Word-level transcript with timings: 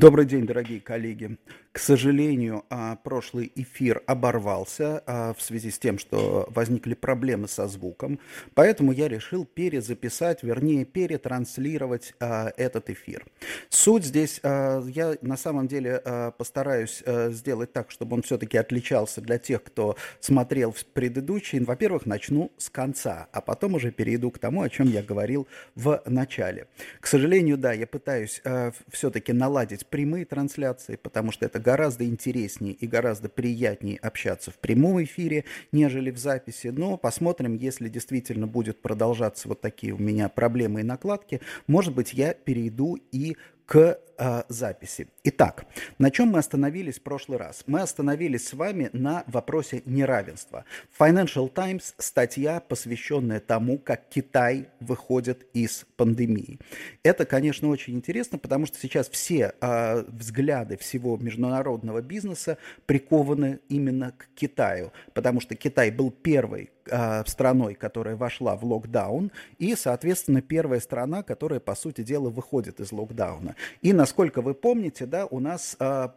Добрый 0.00 0.24
день, 0.24 0.46
дорогие 0.46 0.80
коллеги. 0.80 1.36
К 1.72 1.78
сожалению, 1.78 2.64
а, 2.68 2.96
прошлый 2.96 3.52
эфир 3.54 4.02
оборвался 4.06 5.04
а, 5.06 5.34
в 5.34 5.42
связи 5.42 5.70
с 5.70 5.78
тем, 5.78 5.98
что 5.98 6.48
возникли 6.50 6.94
проблемы 6.94 7.46
со 7.46 7.68
звуком, 7.68 8.18
поэтому 8.54 8.90
я 8.90 9.08
решил 9.08 9.44
перезаписать, 9.44 10.42
вернее, 10.42 10.84
перетранслировать 10.84 12.14
а, 12.18 12.50
этот 12.56 12.90
эфир. 12.90 13.24
Суть 13.68 14.04
здесь, 14.04 14.40
я 14.42 15.16
на 15.20 15.36
самом 15.36 15.68
деле 15.68 16.02
постараюсь 16.38 17.02
сделать 17.28 17.72
так, 17.72 17.90
чтобы 17.90 18.14
он 18.14 18.22
все-таки 18.22 18.56
отличался 18.56 19.20
для 19.20 19.38
тех, 19.38 19.62
кто 19.62 19.96
смотрел 20.18 20.74
предыдущий. 20.92 21.60
Во-первых, 21.60 22.06
начну 22.06 22.50
с 22.56 22.68
конца, 22.68 23.28
а 23.32 23.40
потом 23.40 23.74
уже 23.74 23.92
перейду 23.92 24.30
к 24.30 24.38
тому, 24.38 24.62
о 24.62 24.70
чем 24.70 24.88
я 24.88 25.02
говорил 25.02 25.46
в 25.74 26.02
начале. 26.06 26.66
К 27.00 27.06
сожалению, 27.06 27.58
да, 27.58 27.72
я 27.72 27.86
пытаюсь 27.86 28.42
все-таки 28.88 29.32
наладить 29.32 29.86
прямые 29.90 30.24
трансляции, 30.24 30.96
потому 30.96 31.32
что 31.32 31.44
это 31.44 31.58
гораздо 31.58 32.04
интереснее 32.06 32.72
и 32.72 32.86
гораздо 32.86 33.28
приятнее 33.28 33.98
общаться 33.98 34.50
в 34.50 34.58
прямом 34.58 35.02
эфире, 35.02 35.44
нежели 35.72 36.10
в 36.10 36.18
записи. 36.18 36.68
Но 36.68 36.96
посмотрим, 36.96 37.54
если 37.54 37.88
действительно 37.88 38.46
будет 38.46 38.80
продолжаться 38.80 39.48
вот 39.48 39.60
такие 39.60 39.92
у 39.92 39.98
меня 39.98 40.28
проблемы 40.28 40.80
и 40.80 40.84
накладки, 40.84 41.40
может 41.66 41.94
быть, 41.94 42.12
я 42.12 42.32
перейду 42.32 42.98
и 43.12 43.36
к 43.66 44.00
э, 44.20 44.42
записи. 44.48 45.08
Итак, 45.24 45.64
на 45.98 46.10
чем 46.10 46.28
мы 46.28 46.38
остановились 46.38 46.98
в 46.98 47.02
прошлый 47.02 47.38
раз? 47.38 47.64
Мы 47.66 47.80
остановились 47.80 48.48
с 48.48 48.52
вами 48.52 48.90
на 48.92 49.24
вопросе 49.26 49.82
неравенства. 49.86 50.64
Financial 50.98 51.48
Times 51.48 51.94
статья, 51.98 52.60
посвященная 52.60 53.40
тому, 53.40 53.78
как 53.78 54.08
Китай 54.10 54.68
выходит 54.78 55.46
из 55.54 55.86
пандемии. 55.96 56.60
Это, 57.02 57.24
конечно, 57.24 57.68
очень 57.68 57.94
интересно, 57.94 58.38
потому 58.38 58.66
что 58.66 58.78
сейчас 58.78 59.08
все 59.08 59.54
э, 59.60 60.04
взгляды 60.08 60.76
всего 60.76 61.16
международного 61.16 62.02
бизнеса 62.02 62.58
прикованы 62.86 63.60
именно 63.68 64.12
к 64.12 64.28
Китаю, 64.34 64.92
потому 65.14 65.40
что 65.40 65.54
Китай 65.54 65.90
был 65.90 66.10
первый 66.10 66.70
э, 66.86 67.22
страной, 67.26 67.74
которая 67.74 68.16
вошла 68.16 68.56
в 68.56 68.64
локдаун, 68.64 69.30
и, 69.58 69.74
соответственно, 69.74 70.42
первая 70.42 70.80
страна, 70.80 71.22
которая, 71.22 71.60
по 71.60 71.74
сути 71.74 72.02
дела, 72.02 72.28
выходит 72.28 72.80
из 72.80 72.92
локдауна. 72.92 73.56
И, 73.80 73.92
насколько 74.10 74.42
вы 74.42 74.54
помните, 74.54 75.06
да, 75.06 75.24
у 75.26 75.38
нас 75.38 75.76
э, 75.78 76.08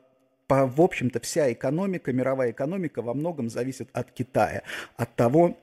по, 0.47 0.65
в 0.65 0.81
общем-то, 0.81 1.19
вся 1.19 1.53
экономика, 1.53 2.11
мировая 2.11 2.49
экономика 2.49 3.03
во 3.03 3.13
многом 3.13 3.51
зависит 3.51 3.87
от 3.93 4.11
Китая, 4.11 4.63
от 4.97 5.15
того, 5.15 5.59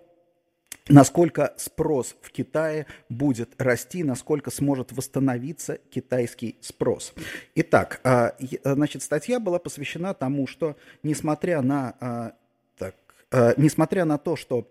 насколько 0.89 1.53
спрос 1.57 2.15
в 2.23 2.31
Китае 2.31 2.87
будет 3.09 3.61
расти, 3.61 4.05
насколько 4.05 4.53
сможет 4.53 4.93
восстановиться 4.93 5.79
китайский 5.91 6.57
спрос. 6.61 7.15
Итак, 7.57 8.01
значит, 8.63 9.03
статья 9.03 9.41
была 9.41 9.59
посвящена 9.59 10.15
тому, 10.15 10.47
что 10.47 10.77
несмотря 11.03 11.63
на, 11.63 12.37
так, 12.79 12.95
несмотря 13.57 14.05
на 14.05 14.19
то, 14.19 14.37
что 14.37 14.69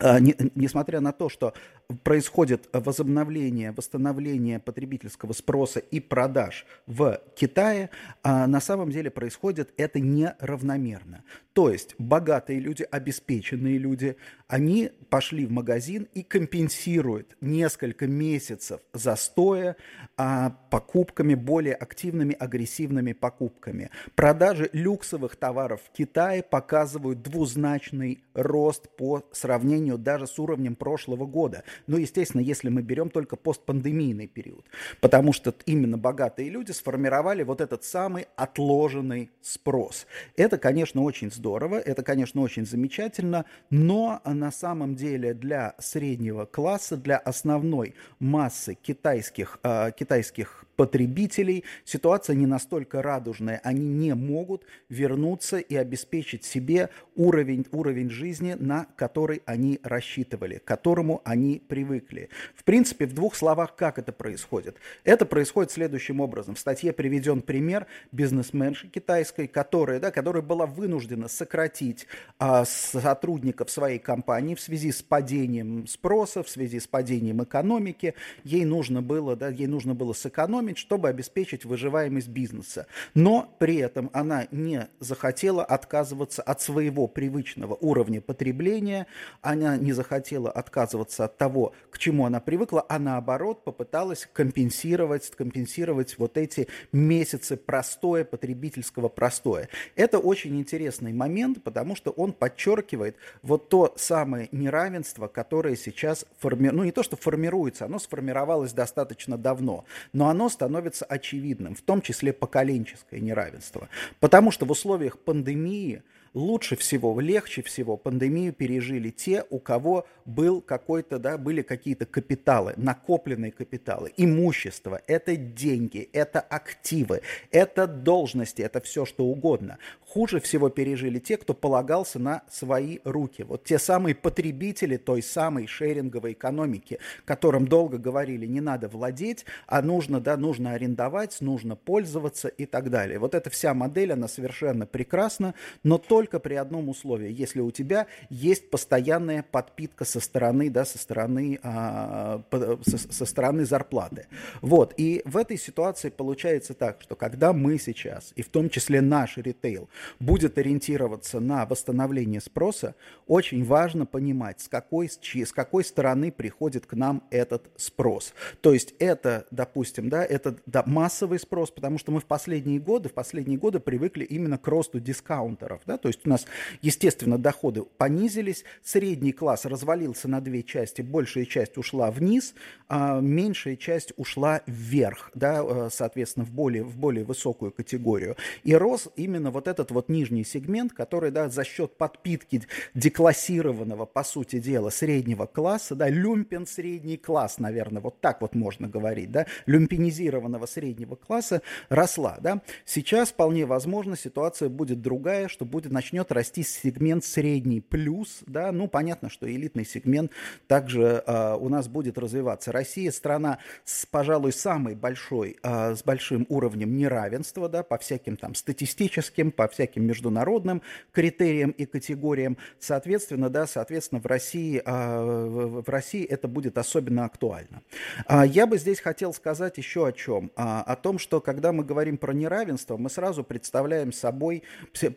несмотря 0.00 1.00
на 1.00 1.12
то, 1.12 1.28
что 1.28 1.54
происходит 2.02 2.68
возобновление, 2.72 3.72
восстановление 3.72 4.58
потребительского 4.58 5.32
спроса 5.32 5.80
и 5.80 6.00
продаж 6.00 6.66
в 6.86 7.20
Китае, 7.36 7.90
а 8.22 8.46
на 8.46 8.60
самом 8.60 8.90
деле 8.90 9.10
происходит 9.10 9.72
это 9.76 10.00
неравномерно. 10.00 11.22
То 11.52 11.70
есть 11.70 11.94
богатые 11.98 12.60
люди, 12.60 12.86
обеспеченные 12.90 13.78
люди, 13.78 14.16
они 14.46 14.90
пошли 15.08 15.46
в 15.46 15.50
магазин 15.50 16.06
и 16.12 16.22
компенсируют 16.22 17.36
несколько 17.40 18.06
месяцев 18.06 18.80
застоя 18.92 19.76
а, 20.16 20.50
покупками, 20.70 21.34
более 21.34 21.74
активными, 21.74 22.34
агрессивными 22.34 23.12
покупками. 23.12 23.90
Продажи 24.14 24.68
люксовых 24.72 25.36
товаров 25.36 25.80
в 25.82 25.96
Китае 25.96 26.42
показывают 26.42 27.22
двузначный 27.22 28.22
рост 28.34 28.88
по 28.96 29.26
сравнению 29.32 29.98
даже 29.98 30.26
с 30.26 30.38
уровнем 30.38 30.76
прошлого 30.76 31.24
года. 31.26 31.64
Ну, 31.86 31.96
естественно, 31.96 32.40
если 32.40 32.68
мы 32.68 32.82
берем 32.82 33.10
только 33.10 33.36
постпандемийный 33.36 34.26
период, 34.26 34.64
потому 35.00 35.32
что 35.32 35.54
именно 35.66 35.98
богатые 35.98 36.50
люди 36.50 36.72
сформировали 36.72 37.42
вот 37.42 37.60
этот 37.60 37.84
самый 37.84 38.26
отложенный 38.36 39.30
спрос. 39.40 40.06
Это, 40.36 40.58
конечно, 40.58 41.02
очень 41.02 41.30
здорово, 41.30 41.76
это, 41.78 42.02
конечно, 42.02 42.42
очень 42.42 42.66
замечательно, 42.66 43.44
но 43.70 44.20
на 44.24 44.50
самом 44.50 44.94
деле 44.94 45.34
для 45.34 45.74
среднего 45.78 46.44
класса, 46.44 46.96
для 46.96 47.16
основной 47.16 47.94
массы 48.18 48.74
китайских, 48.74 49.58
э, 49.62 49.92
китайских 49.96 50.65
потребителей 50.76 51.64
ситуация 51.84 52.36
не 52.36 52.46
настолько 52.46 53.02
радужная. 53.02 53.60
Они 53.64 53.86
не 53.88 54.14
могут 54.14 54.64
вернуться 54.88 55.58
и 55.58 55.74
обеспечить 55.74 56.44
себе 56.44 56.90
уровень, 57.14 57.66
уровень 57.72 58.10
жизни, 58.10 58.54
на 58.58 58.86
который 58.96 59.42
они 59.46 59.80
рассчитывали, 59.82 60.58
к 60.58 60.64
которому 60.64 61.22
они 61.24 61.62
привыкли. 61.66 62.28
В 62.54 62.64
принципе, 62.64 63.06
в 63.06 63.14
двух 63.14 63.34
словах, 63.34 63.74
как 63.74 63.98
это 63.98 64.12
происходит? 64.12 64.76
Это 65.04 65.26
происходит 65.26 65.72
следующим 65.72 66.20
образом. 66.20 66.54
В 66.54 66.58
статье 66.58 66.92
приведен 66.92 67.42
пример 67.42 67.86
бизнесменши 68.12 68.88
китайской, 68.88 69.46
которая, 69.46 69.98
да, 70.00 70.10
которая 70.10 70.42
была 70.42 70.66
вынуждена 70.66 71.28
сократить 71.28 72.06
а, 72.38 72.64
сотрудников 72.64 73.70
своей 73.70 73.98
компании 73.98 74.54
в 74.54 74.60
связи 74.60 74.92
с 74.92 75.02
падением 75.02 75.86
спроса, 75.86 76.42
в 76.42 76.48
связи 76.48 76.80
с 76.80 76.86
падением 76.86 77.42
экономики. 77.42 78.14
Ей 78.44 78.64
нужно 78.64 79.02
было, 79.02 79.36
да, 79.36 79.48
ей 79.48 79.66
нужно 79.66 79.94
было 79.94 80.12
сэкономить 80.12 80.65
экономить, 80.66 80.78
чтобы 80.78 81.08
обеспечить 81.08 81.64
выживаемость 81.64 82.28
бизнеса. 82.28 82.86
Но 83.14 83.54
при 83.58 83.76
этом 83.76 84.10
она 84.12 84.46
не 84.50 84.88
захотела 85.00 85.64
отказываться 85.64 86.42
от 86.42 86.60
своего 86.60 87.06
привычного 87.06 87.76
уровня 87.80 88.20
потребления, 88.20 89.06
она 89.42 89.76
не 89.76 89.92
захотела 89.92 90.50
отказываться 90.50 91.24
от 91.24 91.38
того, 91.38 91.72
к 91.90 91.98
чему 91.98 92.26
она 92.26 92.40
привыкла, 92.40 92.84
а 92.88 92.98
наоборот 92.98 93.64
попыталась 93.64 94.28
компенсировать, 94.32 95.30
компенсировать 95.30 96.18
вот 96.18 96.36
эти 96.36 96.68
месяцы 96.92 97.56
простоя, 97.56 98.24
потребительского 98.24 99.08
простоя. 99.08 99.68
Это 99.96 100.18
очень 100.18 100.56
интересный 100.58 101.12
момент, 101.12 101.62
потому 101.62 101.96
что 101.96 102.10
он 102.10 102.32
подчеркивает 102.32 103.16
вот 103.42 103.68
то 103.68 103.94
самое 103.96 104.48
неравенство, 104.52 105.28
которое 105.28 105.76
сейчас 105.76 106.24
формируется, 106.38 106.76
ну 106.76 106.84
не 106.84 106.92
то, 106.92 107.02
что 107.02 107.16
формируется, 107.16 107.84
оно 107.84 107.98
сформировалось 107.98 108.72
достаточно 108.72 109.38
давно, 109.38 109.84
но 110.12 110.28
оно 110.28 110.48
становится 110.56 111.04
очевидным, 111.04 111.74
в 111.74 111.82
том 111.82 112.00
числе 112.00 112.32
поколенческое 112.32 113.20
неравенство. 113.20 113.88
Потому 114.20 114.50
что 114.50 114.64
в 114.64 114.70
условиях 114.70 115.18
пандемии 115.18 116.02
лучше 116.36 116.76
всего, 116.76 117.18
легче 117.18 117.62
всего 117.62 117.96
пандемию 117.96 118.52
пережили 118.52 119.08
те, 119.08 119.44
у 119.48 119.58
кого 119.58 120.06
был 120.26 120.60
какой-то, 120.60 121.18
да, 121.18 121.38
были 121.38 121.62
какие-то 121.62 122.04
капиталы, 122.04 122.74
накопленные 122.76 123.52
капиталы, 123.52 124.12
имущество, 124.18 125.00
это 125.06 125.34
деньги, 125.36 126.10
это 126.12 126.40
активы, 126.40 127.22
это 127.50 127.86
должности, 127.86 128.60
это 128.60 128.82
все 128.82 129.06
что 129.06 129.24
угодно. 129.24 129.78
Хуже 130.06 130.40
всего 130.40 130.68
пережили 130.68 131.18
те, 131.18 131.38
кто 131.38 131.54
полагался 131.54 132.18
на 132.18 132.42
свои 132.50 132.98
руки. 133.04 133.42
Вот 133.42 133.64
те 133.64 133.78
самые 133.78 134.14
потребители 134.14 134.98
той 134.98 135.22
самой 135.22 135.66
шеринговой 135.66 136.32
экономики, 136.32 136.98
которым 137.24 137.66
долго 137.66 137.96
говорили, 137.96 138.46
не 138.46 138.60
надо 138.60 138.88
владеть, 138.88 139.46
а 139.66 139.80
нужно, 139.80 140.20
да, 140.20 140.36
нужно 140.36 140.72
арендовать, 140.72 141.40
нужно 141.40 141.76
пользоваться 141.76 142.48
и 142.48 142.66
так 142.66 142.90
далее. 142.90 143.18
Вот 143.18 143.34
эта 143.34 143.48
вся 143.48 143.72
модель, 143.72 144.12
она 144.12 144.28
совершенно 144.28 144.84
прекрасна, 144.84 145.54
но 145.82 145.96
только 145.96 146.25
при 146.26 146.54
одном 146.54 146.88
условии, 146.88 147.32
если 147.32 147.60
у 147.60 147.70
тебя 147.70 148.06
есть 148.30 148.70
постоянная 148.70 149.42
подпитка 149.42 150.04
со 150.04 150.20
стороны, 150.20 150.70
да, 150.70 150.84
со 150.84 150.98
стороны, 150.98 151.58
а, 151.62 152.42
со, 152.86 152.98
со 152.98 153.24
стороны 153.24 153.64
зарплаты. 153.64 154.26
Вот, 154.60 154.94
и 154.96 155.22
в 155.24 155.36
этой 155.36 155.58
ситуации 155.58 156.10
получается 156.10 156.74
так, 156.74 157.00
что 157.00 157.16
когда 157.16 157.52
мы 157.52 157.78
сейчас, 157.78 158.32
и 158.36 158.42
в 158.42 158.48
том 158.48 158.68
числе 158.70 159.00
наш 159.00 159.36
ритейл, 159.36 159.88
будет 160.20 160.58
ориентироваться 160.58 161.40
на 161.40 161.66
восстановление 161.66 162.40
спроса, 162.40 162.94
очень 163.26 163.64
важно 163.64 164.06
понимать, 164.06 164.60
с 164.60 164.68
какой, 164.68 165.08
с 165.08 165.52
какой 165.52 165.84
стороны 165.84 166.32
приходит 166.32 166.86
к 166.86 166.94
нам 166.94 167.22
этот 167.30 167.70
спрос. 167.76 168.34
То 168.60 168.72
есть 168.72 168.94
это, 168.98 169.46
допустим, 169.50 170.08
да, 170.08 170.24
это 170.24 170.56
да, 170.66 170.82
массовый 170.86 171.38
спрос, 171.38 171.70
потому 171.70 171.98
что 171.98 172.12
мы 172.12 172.20
в 172.20 172.26
последние 172.26 172.80
годы, 172.80 173.08
в 173.08 173.12
последние 173.14 173.58
годы 173.58 173.80
привыкли 173.80 174.24
именно 174.24 174.58
к 174.58 174.66
росту 174.66 175.00
дискаунтеров, 175.00 175.82
да, 175.86 175.98
то 175.98 176.08
есть 176.08 176.15
есть 176.16 176.26
у 176.26 176.30
нас, 176.30 176.46
естественно, 176.82 177.38
доходы 177.38 177.82
понизились, 177.82 178.64
средний 178.82 179.32
класс 179.32 179.64
развалился 179.64 180.28
на 180.28 180.40
две 180.40 180.62
части, 180.62 181.02
большая 181.02 181.44
часть 181.44 181.76
ушла 181.76 182.10
вниз, 182.10 182.54
а 182.88 183.20
меньшая 183.20 183.76
часть 183.76 184.12
ушла 184.16 184.62
вверх, 184.66 185.30
да, 185.34 185.62
э, 185.62 185.88
соответственно, 185.92 186.46
в 186.46 186.50
более, 186.50 186.84
в 186.84 186.96
более 186.96 187.24
высокую 187.24 187.72
категорию. 187.72 188.36
И 188.64 188.74
рос 188.74 189.08
именно 189.16 189.50
вот 189.50 189.68
этот 189.68 189.90
вот 189.90 190.08
нижний 190.08 190.44
сегмент, 190.44 190.92
который, 190.92 191.30
да, 191.30 191.48
за 191.48 191.64
счет 191.64 191.96
подпитки 191.96 192.62
деклассированного, 192.94 194.06
по 194.06 194.24
сути 194.24 194.58
дела, 194.58 194.90
среднего 194.90 195.46
класса, 195.46 195.94
да, 195.94 196.08
люмпен 196.08 196.66
средний 196.66 197.16
класс, 197.16 197.58
наверное, 197.58 198.00
вот 198.00 198.20
так 198.20 198.40
вот 198.40 198.54
можно 198.54 198.88
говорить, 198.88 199.30
да, 199.30 199.46
люмпенизированного 199.66 200.66
среднего 200.66 201.16
класса 201.16 201.62
росла, 201.88 202.38
да. 202.40 202.62
Сейчас 202.84 203.30
вполне 203.30 203.66
возможно 203.66 204.16
ситуация 204.16 204.68
будет 204.68 205.02
другая, 205.02 205.48
что 205.48 205.64
будет, 205.64 205.92
начнет 205.96 206.30
расти 206.30 206.62
сегмент 206.62 207.24
средний 207.24 207.80
плюс, 207.80 208.40
да, 208.46 208.70
ну, 208.70 208.86
понятно, 208.86 209.30
что 209.30 209.50
элитный 209.50 209.86
сегмент 209.86 210.30
также 210.66 211.24
э, 211.26 211.56
у 211.58 211.70
нас 211.70 211.88
будет 211.88 212.18
развиваться. 212.18 212.70
Россия 212.70 213.10
страна 213.10 213.60
с, 213.86 214.04
пожалуй, 214.04 214.52
самой 214.52 214.94
большой, 214.94 215.56
э, 215.62 215.94
с 215.94 216.04
большим 216.04 216.44
уровнем 216.50 216.98
неравенства, 216.98 217.70
да, 217.70 217.82
по 217.82 217.96
всяким 217.96 218.36
там 218.36 218.54
статистическим, 218.54 219.50
по 219.50 219.68
всяким 219.68 220.04
международным 220.04 220.82
критериям 221.12 221.70
и 221.70 221.86
категориям. 221.86 222.58
Соответственно, 222.78 223.48
да, 223.48 223.66
соответственно, 223.66 224.20
в 224.20 224.26
России, 224.26 224.82
э, 224.84 225.80
в 225.80 225.88
России 225.88 226.26
это 226.26 226.46
будет 226.46 226.76
особенно 226.76 227.24
актуально. 227.24 227.80
Э, 228.28 228.42
я 228.46 228.66
бы 228.66 228.76
здесь 228.76 229.00
хотел 229.00 229.32
сказать 229.32 229.78
еще 229.78 230.06
о 230.06 230.12
чем. 230.12 230.52
Э, 230.56 230.82
о 230.84 230.94
том, 230.96 231.18
что 231.18 231.40
когда 231.40 231.72
мы 231.72 231.84
говорим 231.84 232.18
про 232.18 232.34
неравенство, 232.34 232.98
мы 232.98 233.08
сразу 233.08 233.42
представляем 233.44 234.12
собой, 234.12 234.62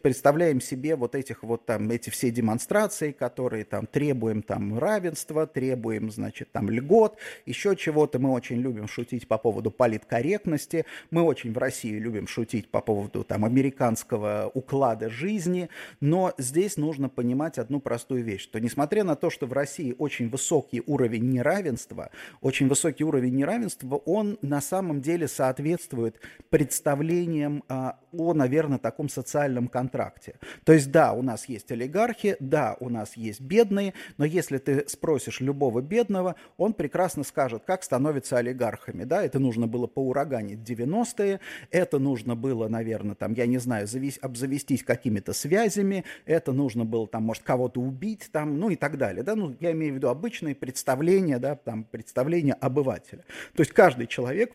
представляем 0.01 0.61
себе 0.69 0.95
вот 0.95 1.15
этих 1.15 1.43
вот 1.43 1.65
там, 1.65 1.89
эти 1.89 2.09
все 2.09 2.31
демонстрации, 2.31 3.11
которые 3.11 3.65
там 3.65 3.87
требуем 3.87 4.41
там 4.41 4.77
равенства, 4.77 5.47
требуем, 5.47 6.11
значит, 6.11 6.51
там 6.51 6.69
льгот, 6.69 7.17
еще 7.45 7.75
чего-то. 7.75 8.19
Мы 8.19 8.31
очень 8.31 8.57
любим 8.57 8.87
шутить 8.87 9.27
по 9.27 9.37
поводу 9.37 9.71
политкорректности, 9.71 10.85
мы 11.11 11.21
очень 11.23 11.53
в 11.53 11.57
России 11.57 11.97
любим 11.97 12.27
шутить 12.27 12.69
по 12.69 12.81
поводу 12.81 13.23
там 13.23 13.45
американского 13.45 14.51
уклада 14.53 15.09
жизни, 15.09 15.69
но 16.01 16.33
здесь 16.37 16.77
нужно 16.77 17.09
понимать 17.09 17.57
одну 17.57 17.79
простую 17.79 18.23
вещь, 18.23 18.43
что 18.43 18.59
несмотря 18.59 19.03
на 19.03 19.15
то, 19.15 19.29
что 19.29 19.47
в 19.47 19.53
России 19.53 19.95
очень 19.97 20.29
высокий 20.29 20.81
уровень 20.85 21.29
неравенства, 21.29 22.11
очень 22.41 22.67
высокий 22.67 23.03
уровень 23.03 23.35
неравенства, 23.35 23.95
он 23.95 24.37
на 24.41 24.61
самом 24.61 25.01
деле 25.01 25.27
соответствует 25.27 26.19
представлениям 26.49 27.63
а, 27.67 27.99
о, 28.11 28.33
наверное, 28.33 28.77
таком 28.79 29.09
социальном 29.09 29.67
контракте. 29.67 30.35
То 30.63 30.73
есть, 30.73 30.91
да, 30.91 31.13
у 31.13 31.21
нас 31.21 31.47
есть 31.47 31.71
олигархи, 31.71 32.35
да, 32.39 32.77
у 32.79 32.89
нас 32.89 33.15
есть 33.15 33.41
бедные, 33.41 33.93
но 34.17 34.25
если 34.25 34.57
ты 34.57 34.85
спросишь 34.87 35.39
любого 35.39 35.81
бедного, 35.81 36.35
он 36.57 36.73
прекрасно 36.73 37.23
скажет, 37.23 37.63
как 37.65 37.83
становятся 37.83 38.37
олигархами. 38.37 39.03
Да, 39.03 39.23
это 39.23 39.39
нужно 39.39 39.67
было 39.67 39.87
поураганить 39.87 40.59
90-е, 40.59 41.39
это 41.71 41.99
нужно 41.99 42.35
было, 42.35 42.67
наверное, 42.67 43.15
там, 43.15 43.33
я 43.33 43.45
не 43.45 43.57
знаю, 43.57 43.87
завис, 43.87 44.19
обзавестись 44.21 44.83
какими-то 44.83 45.33
связями, 45.33 46.05
это 46.25 46.51
нужно 46.51 46.85
было, 46.85 47.07
там, 47.07 47.23
может, 47.23 47.43
кого-то 47.43 47.81
убить, 47.81 48.29
там, 48.31 48.59
ну 48.59 48.69
и 48.69 48.75
так 48.75 48.97
далее. 48.97 49.23
Да? 49.23 49.35
Ну, 49.35 49.55
я 49.59 49.71
имею 49.71 49.93
в 49.93 49.95
виду 49.97 50.09
обычные 50.09 50.55
представления, 50.55 51.39
да, 51.39 51.55
там, 51.55 51.83
представления 51.83 52.53
обывателя. 52.53 53.23
То 53.55 53.61
есть 53.61 53.71
каждый 53.71 54.07
человек 54.07 54.53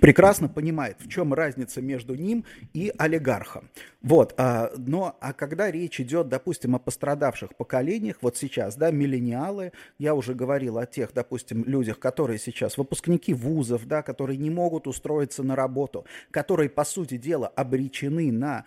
прекрасно 0.00 0.48
понимает, 0.48 0.96
в 1.00 1.08
чем 1.08 1.34
разница 1.34 1.82
между 1.82 2.14
ним 2.14 2.44
и 2.72 2.92
олигархом. 2.96 3.68
Вот, 4.02 4.34
а, 4.38 4.72
но 4.76 5.16
а 5.20 5.32
когда 5.32 5.70
речь 5.70 6.00
идет, 6.00 6.28
допустим, 6.28 6.76
о 6.76 6.78
пострадавших 6.78 7.56
поколениях, 7.56 8.16
вот 8.22 8.36
сейчас, 8.36 8.76
да, 8.76 8.90
миллениалы, 8.90 9.72
я 9.98 10.14
уже 10.14 10.34
говорил 10.34 10.78
о 10.78 10.86
тех, 10.86 11.12
допустим, 11.12 11.64
людях, 11.64 11.98
которые 11.98 12.38
сейчас 12.38 12.78
выпускники 12.78 13.34
вузов, 13.34 13.86
да, 13.86 14.02
которые 14.02 14.36
не 14.36 14.50
могут 14.50 14.86
устроиться 14.86 15.42
на 15.42 15.56
работу, 15.56 16.04
которые, 16.30 16.70
по 16.70 16.84
сути 16.84 17.16
дела, 17.16 17.48
обречены 17.48 18.30
на 18.32 18.64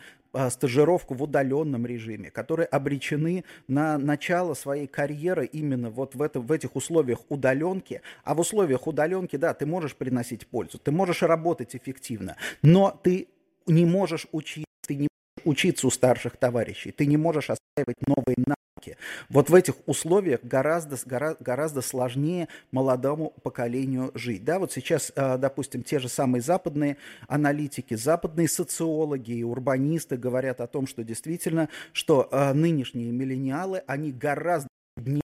стажировку 0.50 1.13
в 1.13 1.24
удаленном 1.24 1.85
режиме, 1.85 2.31
которые 2.31 2.65
обречены 2.65 3.44
на 3.68 3.97
начало 3.97 4.53
своей 4.53 4.88
карьеры 4.88 5.45
именно 5.45 5.89
вот 5.89 6.15
в, 6.15 6.21
это, 6.21 6.39
в 6.39 6.51
этих 6.51 6.75
условиях 6.75 7.19
удаленки. 7.30 8.01
А 8.24 8.33
в 8.33 8.39
условиях 8.39 8.88
удаленки, 8.88 9.35
да, 9.35 9.53
ты 9.53 9.65
можешь 9.65 9.95
приносить 9.95 10.47
пользу, 10.47 10.77
ты 10.80 10.91
можешь 10.91 11.21
работать 11.21 11.75
эффективно, 11.75 12.35
но 12.62 13.00
ты 13.03 13.27
не 13.68 13.85
можешь 13.85 14.27
учиться, 14.31 14.65
ты 14.88 14.95
не 14.95 15.07
можешь 15.07 15.45
учиться 15.45 15.88
у 15.88 15.91
старших 15.91 16.38
товарищей, 16.38 16.91
ты 16.91 17.06
не 17.06 17.18
можешь 17.18 17.50
осваивать 17.50 17.97
новые 18.07 18.35
навыки 18.38 18.62
рамки. 18.83 18.97
Вот 19.30 19.50
в 19.50 19.56
этих 19.56 19.75
условиях 19.85 20.41
гораздо, 20.44 20.97
гораздо, 21.06 21.44
гораздо 21.44 21.81
сложнее 21.81 22.47
молодому 22.71 23.31
поколению 23.44 24.12
жить. 24.13 24.44
Да, 24.44 24.59
вот 24.59 24.71
сейчас, 24.71 25.12
а, 25.15 25.38
допустим, 25.38 25.83
те 25.83 26.00
же 26.00 26.09
самые 26.09 26.41
западные 26.41 26.97
аналитики, 27.27 27.95
западные 27.95 28.47
социологи 28.47 29.31
и 29.31 29.44
урбанисты 29.44 30.18
говорят 30.18 30.62
о 30.62 30.68
том, 30.68 30.88
что 30.88 31.03
действительно, 31.03 31.69
что 31.91 32.27
а, 32.31 32.53
нынешние 32.53 33.12
миллениалы, 33.12 33.83
они 33.88 34.12
гораздо 34.12 34.69
беднее, 34.97 35.21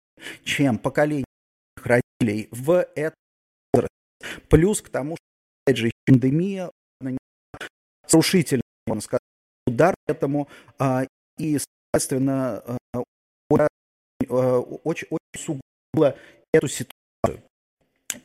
чем 0.43 0.77
поколение 0.77 1.25
родителей 1.83 2.47
в 2.51 2.85
этом 2.95 3.17
возрасте. 3.73 3.89
Плюс 4.49 4.81
к 4.81 4.89
тому, 4.89 5.15
что, 5.15 5.23
опять 5.65 5.77
же, 5.77 5.91
пандемия 6.05 6.69
разрушительный, 8.05 8.63
можно 8.85 9.01
сказать, 9.01 9.21
удар 9.65 9.95
этому, 10.07 10.47
а, 10.77 11.05
и, 11.37 11.57
соответственно, 11.93 12.61
очень, 14.29 15.07
очень 15.09 15.61
сугубо 15.93 16.17
эту 16.53 16.67
ситуацию. 16.67 17.43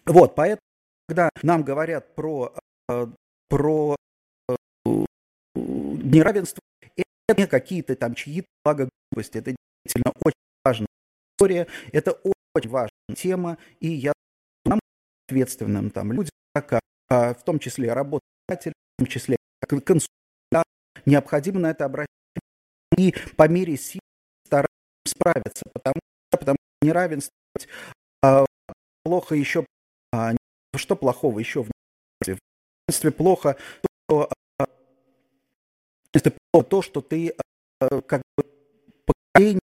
Вот, 0.07 0.35
поэтому, 0.35 0.61
когда 1.07 1.31
нам 1.43 1.63
говорят 1.63 2.15
про, 2.15 2.55
э, 2.89 3.07
про 3.49 3.97
э, 4.49 4.55
неравенство, 5.55 6.61
это 6.97 7.41
не 7.41 7.47
какие-то 7.47 7.97
там 7.97 8.15
чьи-то 8.15 8.47
благоглупости, 8.65 9.39
это 9.39 9.55
действительно 9.85 10.13
очень 10.25 10.41
важная 10.65 10.89
история, 11.37 11.67
это 11.93 12.13
очень 12.55 12.71
важная 12.71 13.17
тема, 13.17 13.59
и 13.81 13.89
я 13.89 14.13
нам 14.65 14.81
ответственным 15.29 15.91
там 15.91 16.13
людям, 16.13 16.31
как, 16.55 16.81
а, 17.09 17.35
в 17.35 17.45
том 17.45 17.59
числе 17.59 17.93
работодателям, 17.93 18.75
в 18.97 18.99
том 18.99 19.07
числе 19.07 19.37
консультантам, 19.61 20.65
необходимо 21.07 21.61
на 21.61 21.71
это 21.71 21.85
обращать 21.85 22.09
и 22.97 23.15
по 23.37 23.49
мере 23.49 23.77
сил 23.77 24.01
справиться, 25.19 25.65
потому, 25.73 26.01
потому 26.31 26.57
что 26.57 26.87
неравенство 26.87 27.35
а, 28.23 28.45
плохо 29.05 29.35
еще, 29.35 29.67
а, 30.13 30.35
что 30.77 30.97
плохого 30.97 31.39
еще 31.39 31.63
в 31.63 31.71
неравенстве? 32.23 32.35
В 32.35 32.91
неравенстве 32.91 33.11
плохо 33.11 33.57
то, 34.09 34.31
а, 34.59 34.67
плохо 36.53 36.69
то 36.69 36.83
что 36.83 37.01
ты 37.01 37.35
а, 37.81 38.01
как 38.03 38.23
бы 38.37 38.45
поколение, 39.07 39.61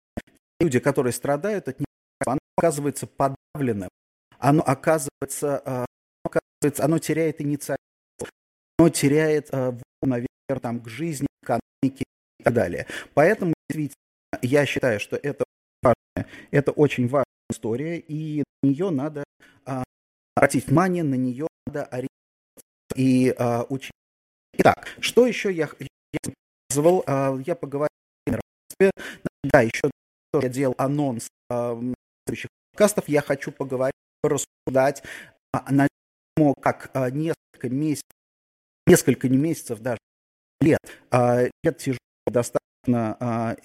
люди, 0.59 0.79
которые 0.79 1.13
страдают 1.13 1.67
от 1.67 1.79
неравенства, 1.79 2.31
оно 2.31 2.39
оказывается 2.57 3.07
подавленным, 3.07 3.89
оно 4.37 4.63
оказывается, 4.65 5.61
а, 5.65 5.85
оказывается 6.23 6.85
оно 6.85 6.99
теряет 6.99 7.41
инициативу, 7.41 7.77
оно 8.77 8.89
теряет 8.89 9.49
а, 9.53 9.77
наверное, 10.05 10.27
там, 10.61 10.79
к 10.81 10.87
жизни, 10.87 11.27
к 11.41 11.45
экономике 11.45 12.03
и 12.39 12.43
так 12.43 12.53
далее. 12.53 12.87
Поэтому, 13.13 13.53
действительно, 13.69 14.02
я 14.47 14.65
считаю, 14.65 14.99
что 14.99 15.15
это 15.15 15.43
важная, 15.81 16.29
это 16.51 16.71
очень 16.71 17.07
важная 17.07 17.25
история, 17.49 17.99
и 17.99 18.43
на 18.61 18.67
нее 18.67 18.89
надо 18.89 19.23
а, 19.65 19.83
обратить 20.35 20.67
внимание, 20.67 21.03
на 21.03 21.15
нее 21.15 21.47
надо 21.67 21.85
ориентироваться 21.85 22.95
и 22.95 23.33
а, 23.37 23.65
учить. 23.69 23.91
Итак, 24.57 24.87
что 24.99 25.25
еще 25.25 25.51
я, 25.51 25.69
я 25.79 26.19
показывал? 26.69 27.03
А, 27.07 27.37
я 27.45 27.55
поговорил 27.55 27.89
Да, 29.43 29.61
еще 29.61 29.91
я 30.41 30.49
делал 30.49 30.75
анонс 30.77 31.27
а, 31.49 31.79
следующих 32.25 32.49
подкастов. 32.71 33.07
Я 33.07 33.21
хочу 33.21 33.51
поговорить, 33.51 33.95
рассуждать 34.23 35.03
а, 35.51 35.71
на 35.71 35.87
тему, 36.35 36.53
как 36.61 36.91
а, 36.93 37.09
несколько 37.09 37.69
месяцев, 37.69 38.09
несколько 38.87 39.29
не 39.29 39.37
месяцев 39.37 39.79
даже, 39.79 39.99
лет, 40.61 40.79
а, 41.11 41.43
лет 41.63 41.77
тяжело 41.77 41.99
достаточно 42.27 43.17
а, 43.19 43.55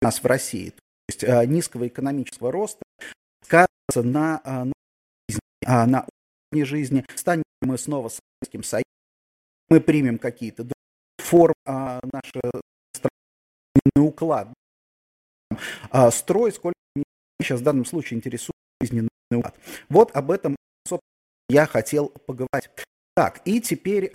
у 0.00 0.04
нас 0.04 0.22
в 0.22 0.26
России, 0.26 0.70
то 0.70 0.82
есть 1.08 1.24
а, 1.24 1.44
низкого 1.46 1.88
экономического 1.88 2.52
роста, 2.52 2.82
сказывается 3.42 4.02
на, 4.02 4.40
а, 4.44 4.64
на, 4.64 4.72
а, 5.66 5.86
на 5.86 6.06
уровне 6.52 6.64
жизни. 6.64 7.04
Станем 7.14 7.44
мы 7.62 7.78
снова 7.78 8.08
Советским 8.08 8.62
Союзом, 8.62 8.84
мы 9.68 9.80
примем 9.80 10.18
какие-то 10.18 10.66
формы, 11.18 11.54
а, 11.66 12.00
страновой 12.94 14.08
уклад, 14.08 14.48
строй, 16.12 16.52
сколько 16.52 16.74
меня 16.94 17.04
сейчас 17.42 17.60
в 17.60 17.64
данном 17.64 17.84
случае 17.84 18.18
интересует 18.18 18.54
жизненный 18.80 19.08
уклад. 19.32 19.56
Вот 19.88 20.14
об 20.14 20.30
этом, 20.30 20.56
собственно, 20.86 21.00
я 21.48 21.66
хотел 21.66 22.10
поговорить. 22.10 22.70
Так, 23.16 23.42
и 23.44 23.60
теперь 23.60 24.12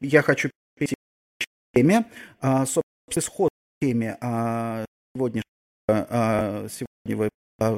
я 0.00 0.22
хочу 0.22 0.50
перейти 0.76 0.94
к 1.38 1.44
теме, 1.74 2.10
а, 2.40 2.66
собственно, 2.66 2.84
исход 3.16 3.50
теме 3.80 4.16
а, 4.20 4.84
сегодняшнего, 5.14 5.44
а, 5.88 6.66
сегодняшнего 6.68 7.30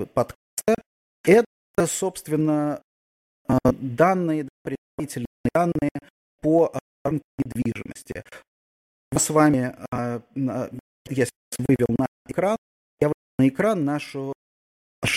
подкаста, 0.07 0.83
это, 1.25 1.87
собственно, 1.87 2.83
данные, 3.65 4.49
предварительные 4.63 5.27
данные 5.55 5.91
по 6.41 6.73
рынку 7.05 7.25
недвижимости. 7.39 8.25
С 9.13 9.31
вами 9.31 9.75
я 9.93 11.27
вывел 11.59 11.95
на 11.99 12.07
экран, 12.29 12.57
я 13.01 13.09
вывел 13.09 13.15
на 13.39 13.49
экран 13.49 13.85
нашу, 13.85 14.33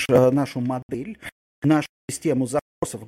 нашу 0.10 0.62
модель, 0.62 1.20
нашу 1.64 1.88
систему 2.10 2.48
запросов 2.48 3.08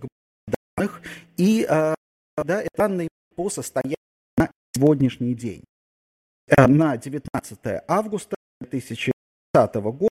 данных 0.76 1.02
и 1.38 1.66
да, 1.68 2.64
данные 2.76 3.10
по 3.36 3.50
состоянию 3.50 3.98
на 4.38 4.50
сегодняшний 4.74 5.34
день. 5.36 5.64
Э, 6.48 6.68
на 6.68 6.96
19 6.96 7.84
августа 7.88 8.36
2020 8.62 9.76
года 9.76 10.10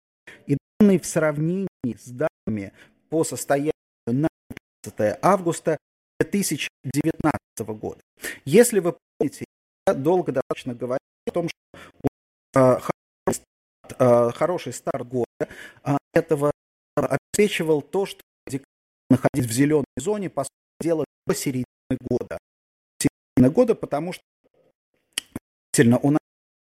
и 0.48 0.58
данные 0.80 1.00
в 1.00 1.06
сравнении 1.06 1.68
с 1.96 2.08
данными 2.08 2.74
по 3.10 3.24
состоянию 3.24 3.74
на 4.08 4.28
15 4.84 5.20
августа 5.22 5.78
2019 6.20 7.32
года. 7.80 8.02
Если 8.46 8.80
вы 8.80 8.98
помните, 9.18 9.46
я 9.86 9.94
долго 9.94 10.32
достаточно 10.32 10.74
говорил 10.74 11.06
о 11.28 11.32
том, 11.32 11.50
что 11.50 11.80
э, 12.56 12.80
хороший, 12.80 13.34
старт, 13.36 13.96
э, 14.00 14.32
хороший 14.32 14.74
старт 14.74 15.08
года 15.08 15.48
э, 15.84 15.98
этого 16.14 16.52
обеспечивал 16.96 17.84
то, 17.84 18.08
что 18.08 18.22
находить 19.10 19.46
в 19.46 19.52
зеленой 19.52 19.86
зоне, 19.98 20.32
по 20.32 20.44
сути 20.44 20.52
дела, 20.82 21.06
до 21.28 21.36
середины 21.36 21.66
года. 22.02 22.40
Середины 23.00 23.54
года, 23.54 23.76
потому 23.76 24.14
что 24.14 24.24
действительно 25.72 26.00
у 26.00 26.10
нас 26.10 26.23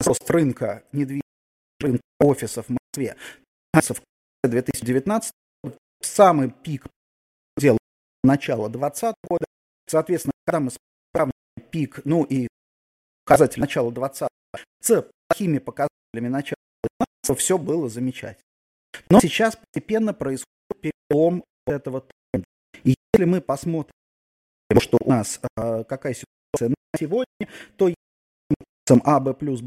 рост 0.06 0.30
рынка 0.30 0.84
недвижимости, 0.92 1.24
рынка 1.80 2.04
офисов 2.20 2.68
в 2.68 2.70
Москве 2.70 3.16
в 3.74 4.50
2019 4.50 5.32
самый 6.02 6.52
пик 6.52 6.86
дел 7.58 7.78
начала 8.24 8.70
2020 8.70 9.16
года. 9.24 9.46
Соответственно, 9.88 10.34
когда 10.46 10.60
мы 10.60 10.72
сравниваем 11.14 11.72
пик, 11.72 12.02
ну 12.06 12.24
и 12.24 12.48
показатель 13.26 13.60
начала 13.60 13.92
20 13.92 14.28
с 14.82 15.06
плохими 15.30 15.60
показателями 15.60 16.28
начала 16.28 16.58
19 17.24 17.40
все 17.40 17.58
было 17.58 17.90
замечательно. 17.90 18.44
Но 19.10 19.20
сейчас 19.20 19.56
постепенно 19.56 20.14
происходит 20.14 20.48
перелом 21.10 21.44
этого 21.66 22.02
тренда. 22.02 22.48
И 22.84 22.96
если 23.14 23.26
мы 23.26 23.42
посмотрим, 23.42 23.94
что 24.80 24.98
у 25.00 25.10
нас 25.10 25.40
э, 25.58 25.84
какая 25.86 26.14
ситуация 26.14 26.70
на 26.70 26.76
сегодня, 27.00 27.26
то 27.78 27.90
А, 29.06 29.20
Б 29.20 29.34
плюс 29.34 29.62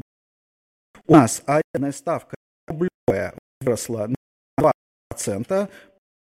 у 1.07 1.13
нас 1.13 1.43
арендная 1.45 1.91
ставка 1.91 2.35
рублевая 2.67 3.33
выросла 3.61 4.07
на 4.07 4.15
2% 4.59 5.71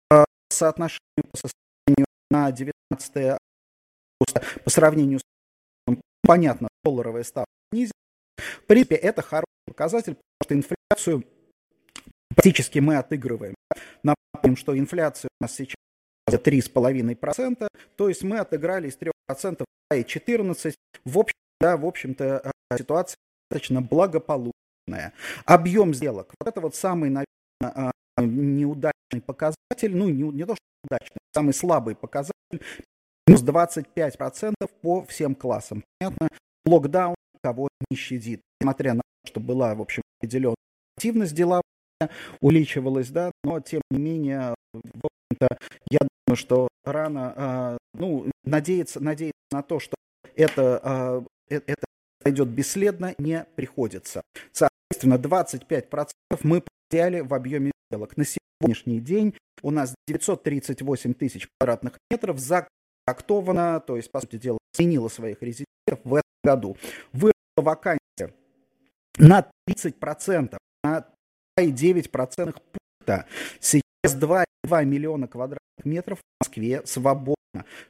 по 0.09 0.25
соотношению 0.49 1.25
по 1.31 1.37
состоянию 1.37 2.07
на 2.31 2.50
19 2.53 3.17
августа 3.17 4.61
по 4.65 4.71
сравнению 4.71 5.19
с 5.19 5.23
понятно, 6.23 6.69
долларовая 6.85 7.25
ставка 7.25 7.50
снизилась. 7.73 7.93
В 8.37 8.67
принципе, 8.67 8.95
это 8.95 9.21
хороший 9.23 9.47
показатель, 9.67 10.17
потому 10.39 10.62
что 10.62 10.75
инфляцию 10.95 11.25
практически 12.29 12.79
мы 12.79 12.97
отыгрываем. 12.97 13.55
Напомним, 14.05 14.57
что 14.57 14.79
инфляция 14.79 15.29
у 15.41 15.45
нас 15.45 15.55
сейчас 15.55 15.75
3,5%, 16.29 17.67
то 17.97 18.09
есть 18.09 18.23
мы 18.23 18.39
отыграли 18.39 18.89
из 18.89 18.97
3% 18.97 19.65
и 19.93 20.03
14%. 20.03 20.75
В 21.05 21.19
общем, 21.19 21.35
да, 21.61 21.77
в 21.77 21.85
общем-то, 21.85 22.25
э, 22.71 22.77
ситуация 22.79 23.17
достаточно 23.50 23.83
благополучная. 24.90 25.12
Объем 25.44 25.94
сделок. 25.94 26.35
Вот 26.38 26.49
это 26.49 26.61
вот 26.61 26.75
самый, 26.75 27.11
наверное, 27.11 27.92
а, 28.16 28.23
неудачный 28.23 29.20
показатель, 29.25 29.97
ну, 29.97 30.09
не, 30.09 30.23
не 30.23 30.44
то, 30.44 30.54
что 30.54 30.64
удачный, 30.85 31.18
самый 31.32 31.54
слабый 31.54 31.94
показатель, 31.94 32.35
минус 33.26 33.42
25% 33.42 34.54
по 34.82 35.02
всем 35.04 35.35
классам. 35.35 35.85
Понятно, 35.99 36.28
локдаун 36.66 37.14
кого 37.42 37.68
не 37.90 37.97
щадит, 37.97 38.40
несмотря 38.61 38.94
на 38.94 39.00
то, 39.00 39.28
что 39.28 39.40
была, 39.40 39.75
в 39.75 39.80
общем, 39.80 40.02
определенная 40.18 40.56
активность 40.97 41.35
деловая, 41.35 41.62
увеличивалась, 42.40 43.09
да, 43.09 43.30
но, 43.44 43.61
тем 43.61 43.80
не 43.90 43.99
менее, 43.99 44.54
в 44.75 45.06
общем-то, 45.06 45.59
я 45.90 46.00
думаю, 46.00 46.37
что 46.37 46.68
рано, 46.85 47.32
а, 47.37 47.78
ну, 47.94 48.30
надеяться, 48.44 49.00
надеяться 49.00 49.40
на 49.50 49.62
то, 49.62 49.80
что 49.80 49.97
это, 50.37 51.25
э, 51.49 51.61
это 51.66 51.85
пройдет 52.20 52.49
бесследно, 52.49 53.14
не 53.18 53.44
приходится. 53.56 54.23
Соответственно, 54.92 55.14
25% 55.14 56.11
мы 56.42 56.62
потеряли 56.88 57.20
в 57.20 57.32
объеме 57.35 57.73
сделок. 57.90 58.16
На 58.16 58.25
сегодняшний 58.25 59.00
день 59.00 59.35
у 59.62 59.70
нас 59.70 59.94
938 60.09 61.14
тысяч 61.14 61.49
квадратных 61.59 61.99
метров 62.11 62.38
законтрактовано, 62.38 63.80
то 63.80 63.97
есть, 63.97 64.11
по 64.11 64.20
сути 64.20 64.37
дела, 64.37 64.59
сменила 64.73 65.09
своих 65.09 65.42
резидентов 65.42 66.00
в 66.04 66.14
этом 66.14 66.30
году. 66.42 66.76
Выросла 67.12 67.35
вакансия 67.56 68.35
на 69.18 69.49
30%, 69.68 70.59
на 70.82 71.06
2,9% 71.59 72.54
пункта. 72.54 73.26
Сейчас 73.61 73.85
2,2 74.04 74.85
миллиона 74.85 75.28
квадратных 75.28 75.85
метров 75.85 76.18
в 76.18 76.23
Москве 76.44 76.82
свободно. 76.85 77.37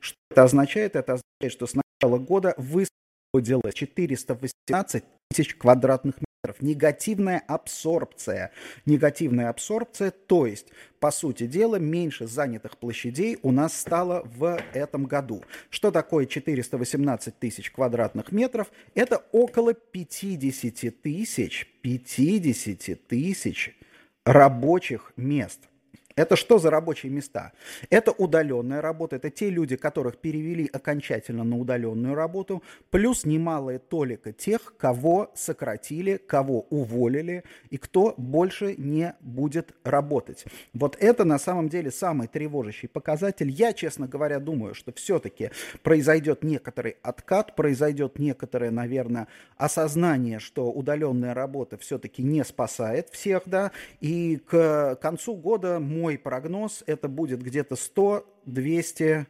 Что 0.00 0.16
это 0.30 0.44
означает? 0.44 0.96
Это 0.96 1.14
означает, 1.14 1.52
что 1.52 1.66
с 1.66 1.74
начала 1.74 2.18
года 2.18 2.54
вы 2.56 2.86
делать 3.34 3.74
418 3.74 5.04
тысяч 5.30 5.54
квадратных 5.54 6.16
метров. 6.16 6.26
Негативная 6.60 7.42
абсорбция. 7.46 8.50
Негативная 8.86 9.48
абсорбция, 9.48 10.10
то 10.10 10.46
есть, 10.46 10.66
по 10.98 11.10
сути 11.10 11.46
дела, 11.46 11.76
меньше 11.76 12.26
занятых 12.26 12.76
площадей 12.76 13.38
у 13.42 13.52
нас 13.52 13.78
стало 13.78 14.22
в 14.36 14.60
этом 14.72 15.04
году. 15.04 15.44
Что 15.70 15.90
такое 15.90 16.26
418 16.26 17.38
тысяч 17.38 17.70
квадратных 17.70 18.32
метров? 18.32 18.70
Это 18.94 19.24
около 19.32 19.74
50 19.74 21.00
тысяч, 21.00 21.66
50 21.82 23.06
тысяч 23.06 23.76
рабочих 24.24 25.12
мест. 25.16 25.69
Это 26.16 26.36
что 26.36 26.58
за 26.58 26.70
рабочие 26.70 27.12
места? 27.12 27.52
Это 27.88 28.10
удаленная 28.10 28.80
работа, 28.80 29.16
это 29.16 29.30
те 29.30 29.48
люди, 29.48 29.76
которых 29.76 30.18
перевели 30.18 30.68
окончательно 30.72 31.44
на 31.44 31.56
удаленную 31.58 32.14
работу, 32.14 32.62
плюс 32.90 33.24
немалая 33.24 33.78
толика 33.78 34.32
тех, 34.32 34.74
кого 34.76 35.30
сократили, 35.34 36.16
кого 36.16 36.66
уволили 36.70 37.44
и 37.70 37.78
кто 37.78 38.14
больше 38.16 38.74
не 38.76 39.14
будет 39.20 39.74
работать. 39.84 40.44
Вот 40.72 40.96
это 41.00 41.24
на 41.24 41.38
самом 41.38 41.68
деле 41.68 41.90
самый 41.90 42.28
тревожащий 42.28 42.88
показатель. 42.88 43.50
Я, 43.50 43.72
честно 43.72 44.08
говоря, 44.08 44.40
думаю, 44.40 44.74
что 44.74 44.92
все-таки 44.92 45.50
произойдет 45.82 46.42
некоторый 46.42 46.96
откат, 47.02 47.54
произойдет 47.54 48.18
некоторое, 48.18 48.70
наверное, 48.70 49.28
осознание, 49.56 50.38
что 50.38 50.70
удаленная 50.70 51.34
работа 51.34 51.78
все-таки 51.78 52.22
не 52.22 52.44
спасает 52.44 53.08
всех, 53.10 53.42
да, 53.46 53.70
и 54.00 54.36
к 54.36 54.96
концу 55.00 55.36
года 55.36 55.78
мой 55.80 56.09
мой 56.10 56.18
прогноз, 56.18 56.82
это 56.86 57.08
будет 57.08 57.40
где-то 57.40 57.76
100, 57.76 58.26
200, 58.46 59.26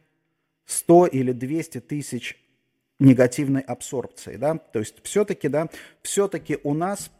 100 0.65 1.05
или 1.07 1.31
200 1.31 1.79
тысяч 1.81 2.43
негативной 2.99 3.61
абсорбции, 3.61 4.35
да, 4.35 4.57
то 4.57 4.79
есть 4.79 4.95
все-таки, 5.03 5.47
да, 5.47 5.69
все-таки 6.01 6.57
у 6.63 6.73
нас 6.73 7.11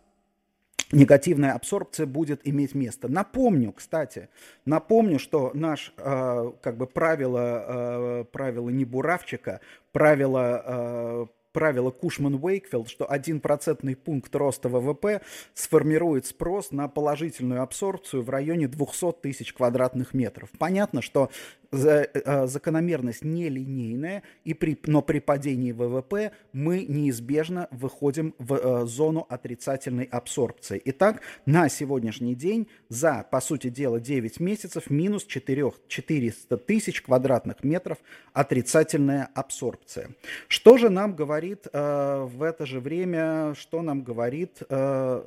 негативная 0.91 1.53
абсорбция 1.53 2.05
будет 2.05 2.41
иметь 2.43 2.75
место. 2.75 3.07
Напомню, 3.07 3.71
кстати, 3.71 4.29
напомню, 4.65 5.19
что 5.19 5.51
наш, 5.53 5.93
э, 5.97 6.51
как 6.61 6.77
бы, 6.77 6.87
правило, 6.87 7.65
э, 7.67 8.25
правило 8.31 8.69
не 8.69 8.85
буравчика, 8.85 9.61
правило 9.91 10.63
э, 10.65 11.25
правило 11.51 11.91
Кушман-Уэйкфилд, 11.91 12.89
что 12.89 13.09
один 13.09 13.39
процентный 13.39 13.95
пункт 13.95 14.35
роста 14.35 14.69
ВВП 14.69 15.21
сформирует 15.53 16.25
спрос 16.25 16.71
на 16.71 16.87
положительную 16.87 17.61
абсорбцию 17.61 18.23
в 18.23 18.29
районе 18.29 18.67
200 18.67 19.13
тысяч 19.21 19.53
квадратных 19.53 20.13
метров. 20.13 20.49
Понятно, 20.57 21.01
что 21.01 21.29
закономерность 21.71 23.23
нелинейная, 23.23 24.23
и 24.43 24.53
при, 24.53 24.77
но 24.85 25.01
при 25.01 25.19
падении 25.19 25.71
ВВП 25.71 26.31
мы 26.53 26.85
неизбежно 26.87 27.67
выходим 27.71 28.35
в 28.37 28.55
э, 28.55 28.85
зону 28.85 29.25
отрицательной 29.29 30.05
абсорбции. 30.05 30.81
Итак, 30.85 31.21
на 31.45 31.69
сегодняшний 31.69 32.35
день 32.35 32.67
за, 32.89 33.25
по 33.29 33.39
сути 33.39 33.69
дела, 33.69 33.99
9 33.99 34.39
месяцев 34.39 34.89
минус 34.89 35.25
4, 35.25 35.71
400 35.87 36.57
тысяч 36.57 37.01
квадратных 37.01 37.63
метров 37.63 37.97
отрицательная 38.33 39.29
абсорбция. 39.33 40.11
Что 40.47 40.77
же 40.77 40.89
нам 40.89 41.15
говорит 41.15 41.67
э, 41.71 42.27
в 42.31 42.43
это 42.43 42.65
же 42.65 42.79
время, 42.79 43.55
что 43.55 43.81
нам 43.81 44.03
говорит 44.03 44.61
э, 44.69 45.23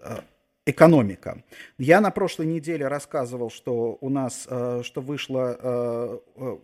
э 0.00 0.16
экономика. 0.66 1.42
Я 1.78 2.00
на 2.00 2.10
прошлой 2.10 2.46
неделе 2.46 2.86
рассказывал, 2.86 3.50
что 3.50 3.98
у 4.00 4.08
нас, 4.08 4.46
э, 4.48 4.82
что 4.84 5.00
вышло, 5.00 5.56
э, 5.58 6.18
э, 6.36 6.56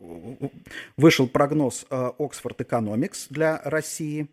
вышел 0.96 1.26
прогноз 1.28 1.84
Oxford 1.90 2.56
Economics 2.58 3.26
для 3.30 3.60
России. 3.64 4.28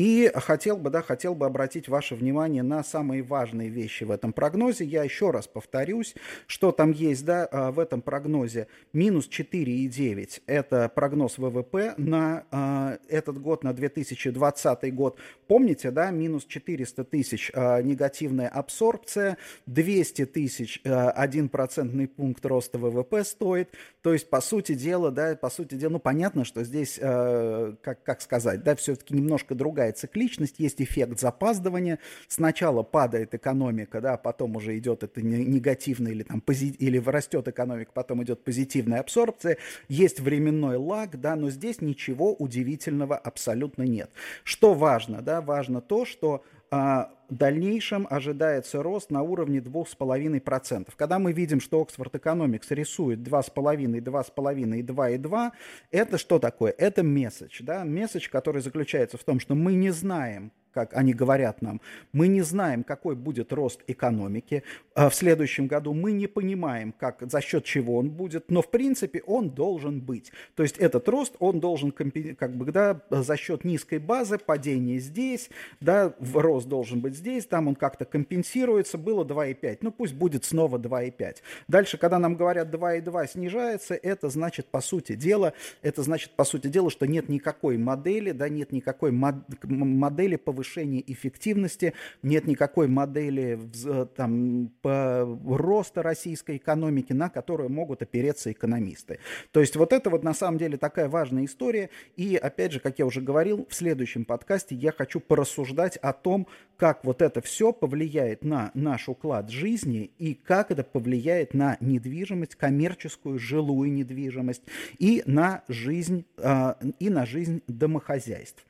И 0.00 0.32
хотел 0.34 0.78
бы, 0.78 0.88
да, 0.88 1.02
хотел 1.02 1.34
бы 1.34 1.44
обратить 1.44 1.86
ваше 1.86 2.14
внимание 2.14 2.62
на 2.62 2.82
самые 2.82 3.22
важные 3.22 3.68
вещи 3.68 4.04
в 4.04 4.10
этом 4.10 4.32
прогнозе. 4.32 4.86
Я 4.86 5.04
еще 5.04 5.30
раз 5.30 5.46
повторюсь, 5.46 6.14
что 6.46 6.72
там 6.72 6.90
есть, 6.92 7.26
да, 7.26 7.46
а, 7.50 7.70
в 7.70 7.78
этом 7.78 8.00
прогнозе 8.00 8.66
минус 8.94 9.28
4,9. 9.28 10.40
Это 10.46 10.88
прогноз 10.88 11.36
ВВП 11.36 11.92
на 11.98 12.44
э, 12.50 13.14
этот 13.14 13.42
год, 13.42 13.62
на 13.62 13.74
2020 13.74 14.94
год. 14.94 15.18
Помните, 15.46 15.90
да, 15.90 16.10
минус 16.10 16.46
400 16.46 17.04
тысяч 17.04 17.50
э, 17.52 17.82
негативная 17.82 18.48
абсорбция, 18.48 19.36
200 19.66 20.24
тысяч 20.26 20.80
э, 20.82 21.08
1 21.10 21.50
процентный 21.50 22.08
пункт 22.08 22.46
роста 22.46 22.78
ВВП 22.78 23.22
стоит. 23.22 23.68
То 24.00 24.14
есть, 24.14 24.30
по 24.30 24.40
сути 24.40 24.74
дела, 24.74 25.10
да, 25.10 25.36
по 25.36 25.50
сути 25.50 25.74
дела, 25.74 25.90
ну, 25.90 25.98
понятно, 25.98 26.46
что 26.46 26.64
здесь, 26.64 26.98
э, 26.98 27.74
как, 27.82 28.02
как 28.02 28.22
сказать, 28.22 28.62
да, 28.62 28.74
все-таки 28.76 29.14
немножко 29.14 29.54
другая 29.54 29.89
возникает 29.90 29.98
цикличность, 29.98 30.54
есть 30.58 30.80
эффект 30.80 31.20
запаздывания. 31.20 31.98
Сначала 32.28 32.82
падает 32.82 33.34
экономика, 33.34 34.00
да, 34.00 34.16
потом 34.16 34.56
уже 34.56 34.76
идет 34.78 35.02
это 35.02 35.22
негативная 35.22 36.12
или, 36.12 36.22
там, 36.22 36.40
пози... 36.40 36.74
или 36.78 36.98
растет 36.98 37.48
экономика, 37.48 37.90
потом 37.94 38.22
идет 38.22 38.44
позитивная 38.44 39.00
абсорбция. 39.00 39.56
Есть 39.88 40.20
временной 40.20 40.76
лаг, 40.76 41.20
да, 41.20 41.36
но 41.36 41.50
здесь 41.50 41.80
ничего 41.80 42.34
удивительного 42.34 43.16
абсолютно 43.16 43.84
нет. 43.84 44.10
Что 44.44 44.74
важно? 44.74 45.22
Да? 45.22 45.40
Важно 45.40 45.80
то, 45.80 46.04
что 46.04 46.42
а, 46.70 47.10
в 47.30 47.36
дальнейшем 47.36 48.06
ожидается 48.10 48.82
рост 48.82 49.10
на 49.10 49.22
уровне 49.22 49.60
2,5%. 49.60 50.88
Когда 50.96 51.18
мы 51.18 51.32
видим, 51.32 51.60
что 51.60 51.80
Oxford 51.80 52.12
Economics 52.12 52.66
рисует 52.70 53.20
2,5, 53.20 54.00
2,5 54.00 54.78
и 54.78 54.82
2,2, 54.82 55.50
это 55.90 56.18
что 56.18 56.38
такое? 56.38 56.74
Это 56.76 57.02
месседж. 57.02 57.62
Да? 57.62 57.84
Месседж, 57.84 58.28
который 58.28 58.62
заключается 58.62 59.16
в 59.16 59.24
том, 59.24 59.40
что 59.40 59.54
мы 59.54 59.74
не 59.74 59.90
знаем, 59.90 60.52
как 60.72 60.96
они 60.96 61.12
говорят 61.12 61.62
нам, 61.62 61.80
мы 62.12 62.28
не 62.28 62.42
знаем, 62.42 62.84
какой 62.84 63.16
будет 63.16 63.52
рост 63.52 63.82
экономики 63.86 64.62
а 64.94 65.08
в 65.08 65.14
следующем 65.14 65.66
году, 65.66 65.94
мы 65.94 66.12
не 66.12 66.26
понимаем, 66.26 66.92
как, 66.92 67.22
за 67.30 67.40
счет 67.40 67.64
чего 67.64 67.96
он 67.96 68.10
будет, 68.10 68.50
но 68.50 68.60
в 68.60 68.70
принципе 68.70 69.22
он 69.26 69.50
должен 69.50 70.00
быть. 70.00 70.30
То 70.54 70.62
есть 70.62 70.76
этот 70.78 71.08
рост, 71.08 71.36
он 71.38 71.60
должен 71.60 71.92
как 71.92 72.54
бы, 72.54 72.70
да, 72.70 73.00
за 73.10 73.36
счет 73.36 73.64
низкой 73.64 73.98
базы, 73.98 74.38
падения 74.38 74.98
здесь, 74.98 75.48
да, 75.80 76.14
рост 76.34 76.68
должен 76.68 77.00
быть 77.00 77.14
здесь, 77.20 77.46
там 77.46 77.68
он 77.68 77.74
как-то 77.74 78.04
компенсируется, 78.04 78.98
было 78.98 79.24
2,5, 79.24 79.78
ну 79.82 79.92
пусть 79.92 80.14
будет 80.14 80.44
снова 80.44 80.78
2,5. 80.78 81.36
Дальше, 81.68 81.98
когда 81.98 82.18
нам 82.18 82.34
говорят 82.36 82.74
2,2 82.74 83.28
снижается, 83.28 83.94
это 83.94 84.28
значит, 84.28 84.66
по 84.66 84.80
сути 84.80 85.14
дела, 85.14 85.52
это 85.82 86.02
значит, 86.02 86.32
по 86.32 86.44
сути 86.44 86.66
дела, 86.66 86.90
что 86.90 87.06
нет 87.06 87.28
никакой 87.28 87.78
модели, 87.78 88.32
да, 88.32 88.48
нет 88.48 88.72
никакой 88.72 89.12
модели 89.12 90.36
повышения 90.36 90.80
повышения 90.80 91.02
эффективности, 91.06 91.94
нет 92.22 92.46
никакой 92.46 92.86
модели 92.86 93.58
э, 93.84 94.06
там, 94.16 94.70
роста 94.82 96.02
российской 96.02 96.56
экономики, 96.56 97.12
на 97.12 97.28
которую 97.28 97.70
могут 97.70 98.02
опереться 98.02 98.52
экономисты. 98.52 99.18
То 99.52 99.60
есть 99.60 99.76
вот 99.76 99.92
это 99.92 100.10
вот 100.10 100.22
на 100.22 100.34
самом 100.34 100.58
деле 100.58 100.76
такая 100.76 101.08
важная 101.08 101.44
история. 101.44 101.90
И 102.16 102.36
опять 102.36 102.72
же, 102.72 102.80
как 102.80 102.98
я 102.98 103.06
уже 103.06 103.20
говорил, 103.20 103.66
в 103.68 103.74
следующем 103.74 104.24
подкасте 104.24 104.74
я 104.74 104.92
хочу 104.92 105.20
порассуждать 105.20 105.96
о 105.96 106.12
том, 106.12 106.46
как 106.76 107.04
вот 107.04 107.09
это 107.18 107.40
все 107.40 107.72
повлияет 107.72 108.44
на 108.44 108.70
наш 108.74 109.08
уклад 109.08 109.50
жизни 109.50 110.10
и 110.18 110.34
как 110.34 110.70
это 110.70 110.84
повлияет 110.84 111.54
на 111.54 111.76
недвижимость, 111.80 112.54
коммерческую, 112.54 113.38
жилую 113.38 113.92
недвижимость 113.92 114.62
и 114.98 115.22
на 115.26 115.62
жизнь, 115.68 116.24
э, 116.38 116.74
и 116.98 117.10
на 117.10 117.26
жизнь 117.26 117.62
домохозяйств. 117.66 118.64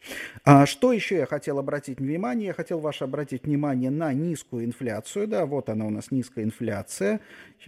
А 0.44 0.66
что 0.66 0.92
еще 0.92 1.16
я 1.16 1.26
хотел 1.26 1.59
обратить 1.59 1.98
внимание, 1.98 2.48
я 2.48 2.53
хотел 2.55 2.81
ваше 2.81 3.05
обратить 3.05 3.44
внимание 3.44 3.90
на 3.90 4.12
низкую 4.12 4.64
инфляцию. 4.64 5.29
Да, 5.29 5.46
вот 5.46 5.68
она 5.68 5.87
у 5.87 5.90
нас 5.90 6.11
низкая 6.11 6.44
инфляция. 6.44 7.20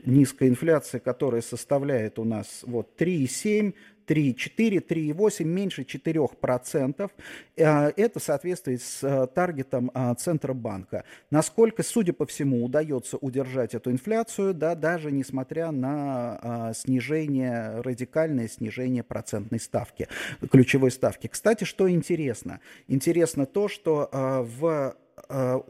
Низкая 0.07 0.49
инфляция, 0.49 1.01
которая 1.01 1.43
составляет 1.43 2.19
у 2.19 2.25
нас 2.25 2.63
вот 2.63 2.91
3,7, 2.99 3.75
3,4, 4.07 4.87
3,8, 4.87 5.45
меньше 5.45 5.83
4%. 5.83 7.11
Э, 7.57 7.93
это 7.97 8.21
соответствует 8.21 8.83
с 8.83 9.03
э, 9.03 9.27
таргетом 9.29 9.91
э, 9.95 10.15
Центробанка. 10.19 11.05
Насколько, 11.31 11.83
судя 11.83 12.13
по 12.13 12.27
всему, 12.27 12.65
удается 12.65 13.17
удержать 13.17 13.75
эту 13.75 13.91
инфляцию, 13.91 14.55
да, 14.55 14.75
даже 14.75 15.11
несмотря 15.13 15.71
на 15.71 16.73
снижение, 16.75 17.81
радикальное 17.81 18.49
снижение 18.49 19.03
процентной 19.03 19.61
ставки, 19.61 20.09
ключевой 20.51 20.91
ставки. 20.91 21.27
Кстати, 21.27 21.65
что 21.65 21.91
интересно? 21.91 22.61
Интересно 22.89 23.47
то, 23.47 23.69
что 23.69 24.09
в 24.13 24.97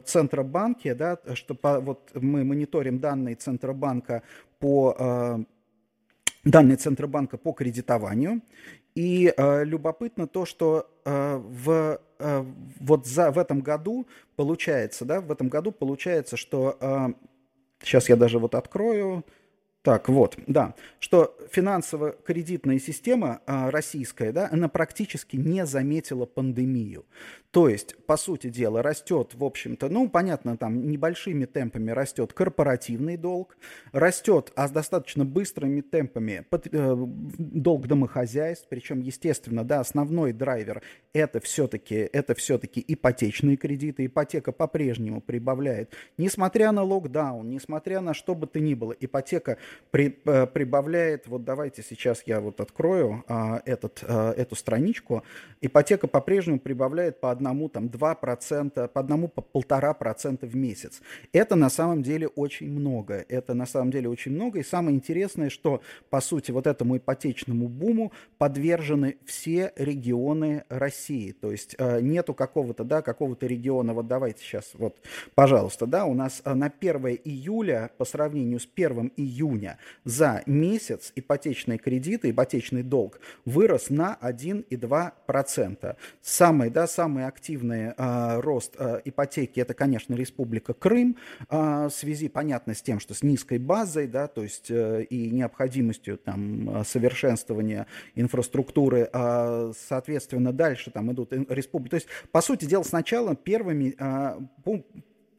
Центробанке, 0.04 0.94
да, 0.94 1.18
что 1.34 1.54
по, 1.54 1.80
вот 1.80 2.10
мы 2.14 2.44
мониторим 2.44 2.98
данные 2.98 3.34
Центробанка 3.36 4.22
по 4.58 5.44
данные 6.44 6.76
Центробанка 6.76 7.38
по 7.38 7.52
кредитованию. 7.52 8.40
И 8.94 9.32
э, 9.34 9.64
любопытно 9.64 10.26
то, 10.26 10.44
что 10.44 10.90
э, 11.04 11.36
в, 11.36 12.00
э, 12.18 12.44
вот 12.80 13.06
за, 13.06 13.30
в 13.30 13.38
этом 13.38 13.60
году 13.60 14.06
получается, 14.36 15.04
да, 15.04 15.20
в 15.20 15.30
этом 15.32 15.48
году 15.48 15.72
получается, 15.72 16.36
что 16.36 16.76
э, 16.80 17.08
сейчас 17.82 18.08
я 18.08 18.16
даже 18.16 18.38
вот 18.38 18.54
открою, 18.54 19.24
так, 19.82 20.08
вот, 20.08 20.38
да, 20.46 20.74
что 21.00 21.36
финансово-кредитная 21.50 22.78
система 22.78 23.40
а, 23.46 23.70
российская, 23.70 24.30
да, 24.30 24.48
она 24.52 24.68
практически 24.68 25.36
не 25.36 25.66
заметила 25.66 26.24
пандемию. 26.24 27.04
То 27.52 27.68
есть, 27.68 27.96
по 28.06 28.16
сути 28.16 28.48
дела, 28.48 28.82
растет, 28.82 29.34
в 29.34 29.44
общем-то, 29.44 29.90
ну, 29.90 30.08
понятно, 30.08 30.56
там 30.56 30.88
небольшими 30.88 31.44
темпами 31.44 31.90
растет 31.90 32.32
корпоративный 32.32 33.18
долг, 33.18 33.58
растет, 33.92 34.52
а 34.56 34.68
с 34.68 34.70
достаточно 34.70 35.26
быстрыми 35.26 35.82
темпами 35.82 36.46
под, 36.48 36.68
э, 36.72 36.94
долг 36.96 37.88
домохозяйств, 37.88 38.68
причем, 38.70 39.00
естественно, 39.00 39.64
да, 39.64 39.80
основной 39.80 40.32
драйвер 40.32 40.80
это 41.12 41.40
все-таки 41.40 41.96
это 41.96 42.34
все-таки 42.34 42.82
ипотечные 42.86 43.58
кредиты, 43.58 44.06
ипотека 44.06 44.52
по-прежнему 44.52 45.20
прибавляет, 45.20 45.92
несмотря 46.16 46.72
на 46.72 46.82
локдаун, 46.82 47.50
несмотря 47.50 48.00
на 48.00 48.14
что 48.14 48.34
бы 48.34 48.46
то 48.46 48.60
ни 48.60 48.72
было, 48.72 48.92
ипотека 48.98 49.58
при, 49.92 50.18
э, 50.24 50.46
прибавляет, 50.46 51.28
вот 51.28 51.44
давайте 51.44 51.82
сейчас 51.82 52.22
я 52.24 52.40
вот 52.40 52.60
открою 52.60 53.24
а, 53.28 53.60
этот, 53.66 54.02
а, 54.08 54.32
эту 54.32 54.56
страничку, 54.56 55.22
ипотека 55.60 56.08
по-прежнему 56.08 56.58
прибавляет 56.58 57.20
по 57.20 57.30
одному, 57.30 57.68
там, 57.68 57.88
2%, 57.88 58.88
по 58.88 59.00
одному, 59.00 59.28
по 59.28 59.42
полтора 59.42 59.92
процента 59.92 60.46
в 60.46 60.56
месяц. 60.56 61.02
Это 61.34 61.56
на 61.56 61.68
самом 61.68 62.02
деле 62.02 62.26
очень 62.26 62.70
много, 62.70 63.24
это 63.28 63.52
на 63.52 63.66
самом 63.66 63.90
деле 63.90 64.08
очень 64.08 64.32
много, 64.32 64.60
и 64.60 64.62
самое 64.62 64.96
интересное, 64.96 65.50
что, 65.50 65.82
по 66.08 66.22
сути, 66.22 66.50
вот 66.52 66.66
этому 66.66 66.96
ипотечному 66.96 67.68
буму 67.68 68.12
подвержены 68.38 69.18
все 69.26 69.74
регионы 69.76 70.64
России, 70.70 71.32
то 71.32 71.52
есть 71.52 71.76
э, 71.78 72.00
нету 72.00 72.32
какого-то, 72.32 72.84
да, 72.84 73.02
какого-то 73.02 73.46
региона, 73.46 73.92
вот 73.92 74.06
давайте 74.06 74.42
сейчас, 74.42 74.70
вот, 74.72 74.96
пожалуйста, 75.34 75.86
да, 75.86 76.06
у 76.06 76.14
нас 76.14 76.40
на 76.46 76.72
1 76.80 77.18
июля 77.24 77.90
по 77.98 78.06
сравнению 78.06 78.58
с 78.58 78.66
1 78.74 79.12
июня 79.18 79.61
июня 79.62 79.78
за 80.04 80.42
месяц 80.46 81.12
ипотечные 81.14 81.78
кредиты, 81.78 82.30
ипотечный 82.30 82.82
долг 82.82 83.20
вырос 83.44 83.90
на 83.90 84.18
1,2%. 84.20 85.96
Самый, 86.20 86.70
да, 86.70 86.86
самый 86.86 87.26
активный 87.26 87.92
э, 87.96 88.40
рост 88.40 88.74
э, 88.78 89.00
ипотеки 89.04 89.60
это, 89.60 89.74
конечно, 89.74 90.14
Республика 90.14 90.74
Крым 90.74 91.16
э, 91.48 91.86
в 91.86 91.90
связи, 91.90 92.28
понятно, 92.28 92.74
с 92.74 92.82
тем, 92.82 93.00
что 93.00 93.14
с 93.14 93.22
низкой 93.22 93.58
базой, 93.58 94.06
да, 94.06 94.26
то 94.26 94.42
есть 94.42 94.70
э, 94.70 95.04
и 95.04 95.30
необходимостью 95.30 96.18
там 96.18 96.84
совершенствования 96.84 97.86
инфраструктуры, 98.14 99.08
э, 99.12 99.72
соответственно, 99.88 100.52
дальше 100.52 100.90
там 100.90 101.12
идут 101.12 101.32
республики. 101.32 101.90
То 101.90 101.96
есть, 101.96 102.08
по 102.30 102.40
сути 102.40 102.64
дела, 102.64 102.82
сначала 102.82 103.34
первыми 103.34 103.94
э, 103.98 104.40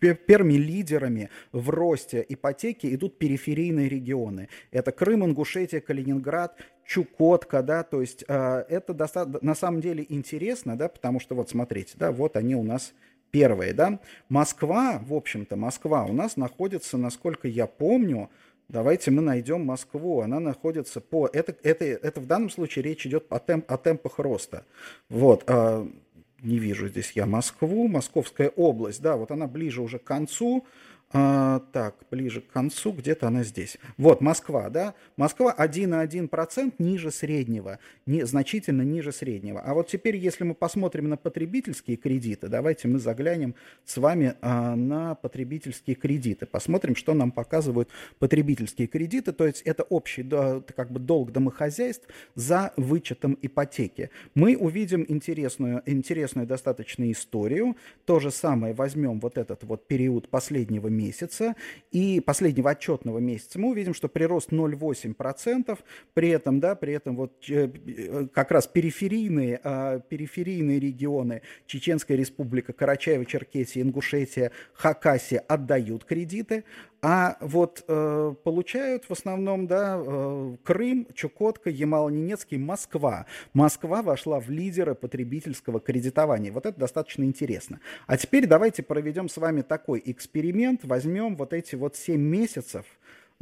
первыми 0.04 0.54
лидерами 0.54 1.30
в 1.52 1.70
росте 1.70 2.26
ипотеки 2.28 2.94
идут 2.94 3.18
периферийные 3.18 3.90
регионы. 3.90 4.50
Это 4.72 4.92
Крым, 4.92 5.26
Ингушетия, 5.26 5.82
Калининград, 5.82 6.58
Чукотка, 6.86 7.64
да, 7.64 7.84
то 7.84 8.02
есть 8.02 8.26
э, 8.28 8.66
это 8.70 8.94
достаточно, 8.94 9.40
на 9.42 9.56
самом 9.56 9.82
деле 9.82 10.06
интересно, 10.10 10.78
да, 10.78 10.90
потому 10.90 11.20
что 11.20 11.36
вот 11.36 11.50
смотрите, 11.50 11.94
да, 11.96 12.12
вот 12.12 12.36
они 12.36 12.56
у 12.56 12.64
нас 12.64 12.94
первые, 13.32 13.74
да. 13.74 14.00
Москва, 14.30 15.02
в 15.06 15.14
общем-то, 15.14 15.56
Москва 15.56 16.06
у 16.06 16.14
нас 16.14 16.38
находится, 16.38 16.98
насколько 16.98 17.48
я 17.48 17.68
помню, 17.68 18.30
Давайте 18.70 19.12
мы 19.12 19.22
найдем 19.22 19.66
Москву. 19.66 20.22
Она 20.22 20.40
находится 20.40 21.02
по... 21.02 21.30
Это, 21.32 21.56
это, 21.64 21.86
это 21.86 22.20
в 22.20 22.26
данном 22.26 22.50
случае 22.50 22.84
речь 22.84 23.06
идет 23.06 23.26
о, 23.30 23.38
темп, 23.40 23.70
о 23.70 23.78
темпах 23.78 24.20
роста. 24.20 24.64
Вот. 25.10 25.44
Не 26.44 26.60
вижу 26.60 26.90
здесь 26.90 27.14
я 27.16 27.26
Москву, 27.26 27.88
Московская 27.88 28.50
область, 28.50 29.02
да, 29.02 29.16
вот 29.16 29.32
она 29.32 29.48
ближе 29.48 29.82
уже 29.82 29.98
к 29.98 30.04
концу, 30.04 30.66
А, 31.16 31.60
так, 31.72 31.96
ближе 32.10 32.42
к 32.42 32.48
концу, 32.48 32.92
где-то 32.92 33.28
она 33.28 33.44
здесь. 33.44 33.78
Вот, 33.98 34.20
Москва, 34.20 34.72
да? 34.72 34.96
Москва 35.16 35.54
1,1% 35.56 36.74
ниже 36.80 37.12
среднего, 37.12 37.78
не, 38.08 38.26
значительно 38.26 38.82
ниже 38.82 39.12
среднего. 39.12 39.62
А 39.62 39.76
вот 39.76 39.90
теперь, 39.90 40.16
если 40.16 40.44
мы 40.44 40.56
посмотрим 40.56 41.10
на 41.10 41.16
потребительские 41.16 41.98
кредиты, 41.98 42.48
давайте 42.48 42.88
мы 42.88 42.98
заглянем 42.98 43.54
с 43.86 43.98
вами 43.98 44.34
а, 44.42 44.76
на 44.76 45.14
потребительские 45.14 45.96
кредиты. 45.96 46.48
Посмотрим, 46.48 46.96
что 46.96 47.14
нам 47.14 47.32
показывают 47.32 47.90
потребительские 48.18 48.88
кредиты. 48.88 49.34
То 49.34 49.46
есть 49.46 49.62
это 49.62 49.84
общий 49.84 50.24
да, 50.24 50.62
как 50.76 50.92
бы 50.92 51.00
долг 51.00 51.32
домохозяйств 51.32 52.08
за 52.34 52.74
вычетом 52.76 53.38
ипотеки. 53.40 54.10
Мы 54.34 54.58
увидим 54.58 55.06
интересную, 55.08 55.84
интересную 55.86 56.48
достаточно 56.48 57.12
историю. 57.12 57.78
То 58.06 58.20
же 58.20 58.32
самое 58.32 58.74
возьмем 58.74 59.20
вот 59.20 59.38
этот 59.38 59.64
вот 59.64 59.86
период 59.88 60.28
последнего 60.30 60.88
месяца 60.88 61.03
месяца. 61.04 61.56
И 61.92 62.20
последнего 62.20 62.72
отчетного 62.72 63.20
месяца 63.20 63.60
мы 63.60 63.70
увидим, 63.70 63.94
что 63.94 64.08
прирост 64.08 64.52
0,8%, 64.52 65.78
при 66.14 66.30
этом, 66.30 66.60
да, 66.60 66.76
при 66.76 66.94
этом 66.94 67.16
вот 67.16 67.34
э, 67.50 68.28
как 68.34 68.52
раз 68.52 68.68
периферийные, 68.68 69.60
а, 69.64 70.00
периферийные 70.00 70.80
регионы 70.80 71.42
Чеченская 71.66 72.18
республика, 72.18 72.72
Карачаево-Черкесия, 72.72 73.82
Ингушетия, 73.82 74.52
Хакасия 74.74 75.40
отдают 75.48 76.06
кредиты, 76.06 76.64
а 77.06 77.36
вот 77.42 77.84
э, 77.86 78.34
получают 78.46 79.04
в 79.04 79.12
основном 79.12 79.68
да, 79.68 80.02
э, 80.02 80.56
Крым, 80.64 81.06
Чукотка, 81.14 81.70
Ямало-Ненецкий, 81.70 82.58
Москва. 82.58 83.26
Москва 83.54 84.02
вошла 84.02 84.40
в 84.40 84.50
лидеры 84.50 84.96
потребительского 84.96 85.82
кредитования. 85.82 86.54
Вот 86.54 86.66
это 86.66 86.80
достаточно 86.80 87.26
интересно. 87.26 87.82
А 88.08 88.16
теперь 88.16 88.48
давайте 88.48 88.84
проведем 88.84 89.28
с 89.28 89.36
вами 89.36 89.64
такой 89.64 90.02
эксперимент. 90.06 90.86
Возьмем 90.86 91.36
вот 91.36 91.52
эти 91.52 91.76
вот 91.76 91.98
7 91.98 92.22
месяцев, 92.22 92.86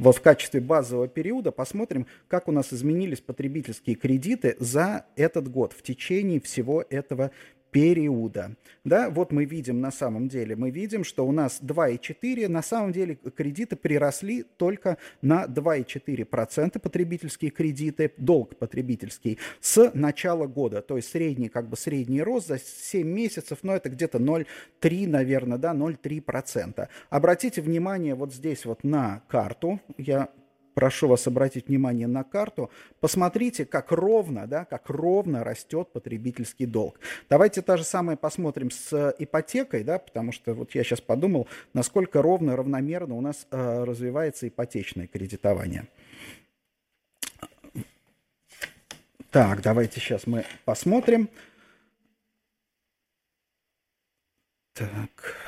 вот 0.00 0.16
в 0.16 0.22
качестве 0.22 0.60
базового 0.60 1.06
периода 1.06 1.52
посмотрим, 1.52 2.08
как 2.26 2.48
у 2.48 2.52
нас 2.52 2.72
изменились 2.72 3.20
потребительские 3.20 3.94
кредиты 3.94 4.56
за 4.58 5.06
этот 5.14 5.46
год 5.46 5.72
в 5.72 5.82
течение 5.82 6.40
всего 6.40 6.84
этого 6.90 7.30
периода. 7.72 8.54
Да, 8.84 9.10
вот 9.10 9.32
мы 9.32 9.44
видим 9.44 9.80
на 9.80 9.90
самом 9.90 10.28
деле, 10.28 10.54
мы 10.54 10.70
видим, 10.70 11.04
что 11.04 11.26
у 11.26 11.32
нас 11.32 11.60
2,4, 11.62 12.46
на 12.48 12.62
самом 12.62 12.92
деле 12.92 13.16
кредиты 13.16 13.76
приросли 13.76 14.42
только 14.42 14.98
на 15.22 15.46
2,4% 15.46 16.78
потребительские 16.78 17.50
кредиты, 17.50 18.12
долг 18.18 18.56
потребительский 18.56 19.38
с 19.60 19.90
начала 19.94 20.46
года, 20.46 20.82
то 20.82 20.96
есть 20.96 21.10
средний, 21.10 21.48
как 21.48 21.68
бы 21.68 21.76
средний 21.76 22.22
рост 22.22 22.48
за 22.48 22.58
7 22.58 23.08
месяцев, 23.08 23.58
но 23.62 23.74
это 23.74 23.88
где-то 23.88 24.18
0,3, 24.18 25.08
наверное, 25.08 25.58
да, 25.58 25.72
0,3%. 25.72 26.88
Обратите 27.08 27.62
внимание 27.62 28.14
вот 28.14 28.34
здесь 28.34 28.66
вот 28.66 28.84
на 28.84 29.22
карту, 29.28 29.80
я 29.96 30.28
прошу 30.74 31.08
вас 31.08 31.26
обратить 31.26 31.68
внимание 31.68 32.06
на 32.06 32.24
карту, 32.24 32.70
посмотрите, 33.00 33.64
как 33.64 33.92
ровно, 33.92 34.46
да, 34.46 34.64
как 34.64 34.88
ровно 34.88 35.44
растет 35.44 35.88
потребительский 35.92 36.66
долг. 36.66 36.98
Давайте 37.28 37.62
то 37.62 37.76
же 37.76 37.84
самое 37.84 38.16
посмотрим 38.16 38.70
с 38.70 39.14
ипотекой, 39.18 39.84
да, 39.84 39.98
потому 39.98 40.32
что 40.32 40.54
вот 40.54 40.74
я 40.74 40.84
сейчас 40.84 41.00
подумал, 41.00 41.46
насколько 41.74 42.22
ровно, 42.22 42.56
равномерно 42.56 43.14
у 43.14 43.20
нас 43.20 43.46
э, 43.50 43.84
развивается 43.84 44.48
ипотечное 44.48 45.06
кредитование. 45.06 45.86
Так, 49.30 49.62
давайте 49.62 49.98
сейчас 49.98 50.26
мы 50.26 50.44
посмотрим. 50.66 51.30
Так. 54.74 55.41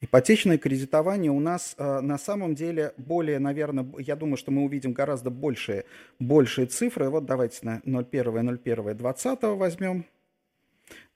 Ипотечное 0.00 0.58
кредитование 0.58 1.32
у 1.32 1.40
нас 1.40 1.74
э, 1.76 2.00
на 2.00 2.18
самом 2.18 2.54
деле 2.54 2.92
более, 2.98 3.40
наверное, 3.40 3.84
я 3.98 4.14
думаю, 4.14 4.36
что 4.36 4.52
мы 4.52 4.62
увидим 4.62 4.92
гораздо 4.92 5.30
большие, 5.30 5.86
большие 6.20 6.68
цифры. 6.68 7.10
Вот 7.10 7.26
давайте 7.26 7.58
на 7.62 7.80
01.01.20 7.84 9.56
возьмем. 9.56 10.06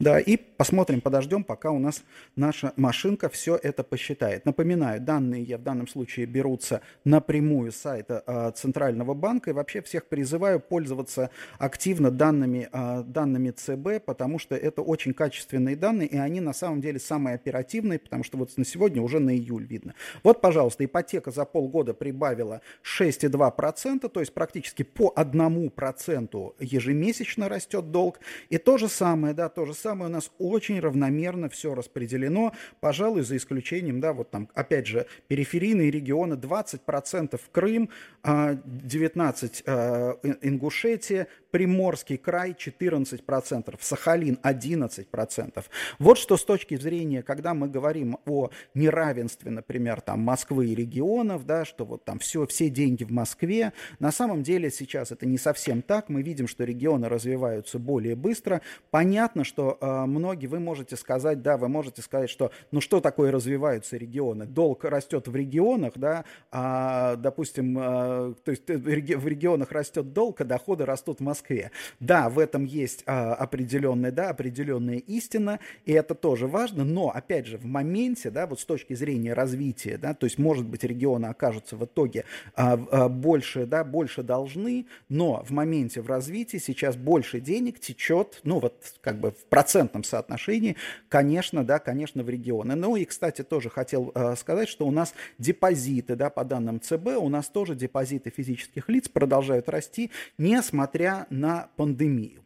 Да, 0.03 0.19
и 0.19 0.37
посмотрим, 0.37 1.01
подождем, 1.01 1.45
пока 1.45 1.71
у 1.71 1.79
нас 1.79 2.03
наша 2.35 2.73
машинка 2.75 3.29
все 3.29 3.55
это 3.55 3.85
посчитает. 3.85 4.45
Напоминаю, 4.45 5.01
данные 5.01 5.45
я 5.45 5.59
в 5.59 5.63
данном 5.63 5.87
случае 5.87 6.27
берутся 6.27 6.81
напрямую 7.05 7.71
с 7.71 7.77
сайта 7.77 8.25
э, 8.27 8.51
Центрального 8.57 9.15
банка. 9.15 9.51
И 9.51 9.53
вообще 9.53 9.81
всех 9.81 10.07
призываю 10.07 10.59
пользоваться 10.59 11.31
активно 11.59 12.11
данными, 12.11 12.69
э, 12.73 13.03
данными 13.07 13.51
ЦБ, 13.51 14.05
потому 14.05 14.41
что 14.41 14.57
это 14.57 14.83
очень 14.83 15.15
качественные 15.15 15.77
данные, 15.77 16.09
и 16.09 16.17
они 16.17 16.41
на 16.41 16.53
самом 16.53 16.81
деле 16.81 16.99
самые 16.99 17.37
оперативные, 17.37 18.01
потому 18.01 18.25
что 18.25 18.39
вот 18.39 18.57
на 18.57 18.65
сегодня 18.65 19.01
уже 19.03 19.21
на 19.21 19.31
июль 19.37 19.67
видно. 19.67 19.95
Вот, 20.25 20.41
пожалуйста, 20.41 20.85
ипотека 20.85 21.31
за 21.31 21.45
полгода 21.45 21.95
прибавила 21.95 22.61
6,2%, 22.83 24.09
то 24.09 24.19
есть 24.19 24.35
практически 24.35 24.83
по 24.83 25.13
1% 25.17 26.55
ежемесячно 26.59 27.49
растет 27.49 27.93
долг. 27.93 28.19
И 28.51 28.59
то 28.59 28.79
же 28.79 28.89
самое, 28.89 29.33
да, 29.33 29.49
то 29.49 29.62
же 29.65 29.75
самое 29.75 30.11
у 30.11 30.13
нас 30.13 30.31
очень 30.39 30.81
равномерно 30.81 31.49
все 31.49 31.75
распределено, 31.75 32.53
пожалуй, 32.81 33.23
за 33.23 33.37
исключением, 33.37 34.01
да, 34.01 34.13
вот 34.13 34.31
там, 34.31 34.49
опять 34.55 34.87
же, 34.87 35.07
периферийные 35.29 35.91
регионы, 35.91 36.35
20% 36.35 37.41
Крым, 37.51 37.91
19% 38.23 39.63
а, 39.67 40.19
а, 40.23 40.37
Ингушетия, 40.43 41.29
Приморский 41.53 42.17
край 42.17 42.53
14%, 42.53 43.77
Сахалин 43.79 44.39
11%. 44.43 45.65
Вот 45.99 46.19
что 46.19 46.37
с 46.37 46.45
точки 46.45 46.77
зрения, 46.77 47.23
когда 47.23 47.53
мы 47.53 47.69
говорим 47.69 48.19
о 48.25 48.51
неравенстве, 48.75 49.51
например, 49.51 50.01
там 50.01 50.21
Москвы 50.21 50.69
и 50.69 50.75
регионов, 50.75 51.45
да, 51.45 51.65
что 51.65 51.85
вот 51.85 52.05
там 52.05 52.19
все, 52.19 52.47
все 52.47 52.71
деньги 52.71 53.05
в 53.05 53.13
Москве, 53.13 53.75
на 53.99 54.11
самом 54.13 54.43
деле 54.43 54.71
сейчас 54.71 55.13
это 55.13 55.27
не 55.27 55.37
совсем 55.37 55.83
так. 55.83 56.09
Мы 56.09 56.23
видим, 56.23 56.49
что 56.49 56.65
регионы 56.65 57.09
развиваются 57.09 57.79
более 57.79 58.17
быстро. 58.17 58.63
Понятно, 58.91 59.45
что 59.53 59.77
э, 59.79 60.07
многие, 60.07 60.47
вы 60.47 60.61
можете 60.61 60.97
сказать, 60.97 61.43
да, 61.43 61.59
вы 61.59 61.69
можете 61.69 62.01
сказать, 62.01 62.31
что 62.31 62.53
ну 62.71 62.81
что 62.81 63.01
такое 63.01 63.31
развиваются 63.31 63.99
регионы? 63.99 64.47
Долг 64.47 64.85
растет 64.85 65.29
в 65.29 65.37
регионах, 65.37 65.93
да, 65.97 66.25
а, 66.51 67.17
допустим, 67.17 67.77
э, 67.79 68.35
то 68.43 68.51
есть 68.51 68.67
в 68.67 69.27
регионах 69.27 69.73
растет 69.73 70.15
долг, 70.15 70.41
а 70.41 70.45
доходы 70.45 70.87
растут 70.87 71.19
в 71.19 71.23
Москве. 71.23 71.71
Да, 72.01 72.31
в 72.31 72.39
этом 72.39 72.65
есть 72.65 73.03
а, 73.05 73.35
определенная, 73.35 74.11
да, 74.11 74.31
определенная 74.31 74.97
истина, 74.97 75.61
и 75.85 75.93
это 75.93 76.15
тоже 76.15 76.47
важно, 76.47 76.85
но, 76.85 77.11
опять 77.11 77.47
же, 77.47 77.59
в 77.59 77.67
моменте, 77.67 78.31
да, 78.31 78.47
вот 78.47 78.59
с 78.59 78.65
точки 78.65 78.95
зрения 78.95 79.35
развития, 79.35 79.99
да, 79.99 80.15
то 80.15 80.25
есть, 80.25 80.39
может 80.39 80.67
быть, 80.67 80.83
регионы 80.83 81.27
окажутся 81.27 81.77
в 81.77 81.85
итоге 81.85 82.25
а, 82.55 82.73
а, 82.91 83.09
больше, 83.11 83.67
да, 83.67 83.85
больше 83.85 84.23
должны, 84.23 84.87
но 85.11 85.45
в 85.45 85.51
моменте 85.51 86.01
в 86.01 86.07
развитии 86.07 86.57
сейчас 86.57 86.97
больше 86.97 87.39
денег 87.41 87.81
течет, 87.81 88.41
ну, 88.45 88.59
вот, 88.59 88.95
как 89.03 89.21
бы 89.21 89.35
в 89.43 89.49
процентном 89.49 90.05
соотношении, 90.05 90.77
конечно, 91.09 91.65
да, 91.65 91.79
конечно, 91.79 92.23
в 92.23 92.31
регионы. 92.31 92.75
Ну, 92.75 92.97
и, 92.97 93.05
кстати, 93.05 93.43
тоже 93.43 93.71
хотел 93.71 94.13
а, 94.15 94.37
сказать, 94.37 94.69
что 94.69 94.87
у 94.87 94.91
нас 94.91 95.15
депозиты, 95.39 96.17
да, 96.17 96.31
по 96.31 96.45
данным 96.45 96.81
ЦБ, 96.81 97.19
у 97.19 97.29
нас 97.29 97.49
тоже 97.49 97.75
депозиты 97.75 98.31
физических 98.31 98.89
лиц 98.89 99.09
продолжают 99.09 99.69
расти, 99.69 100.11
несмотря 100.39 101.27
на 101.31 101.69
пандемию. 101.77 102.43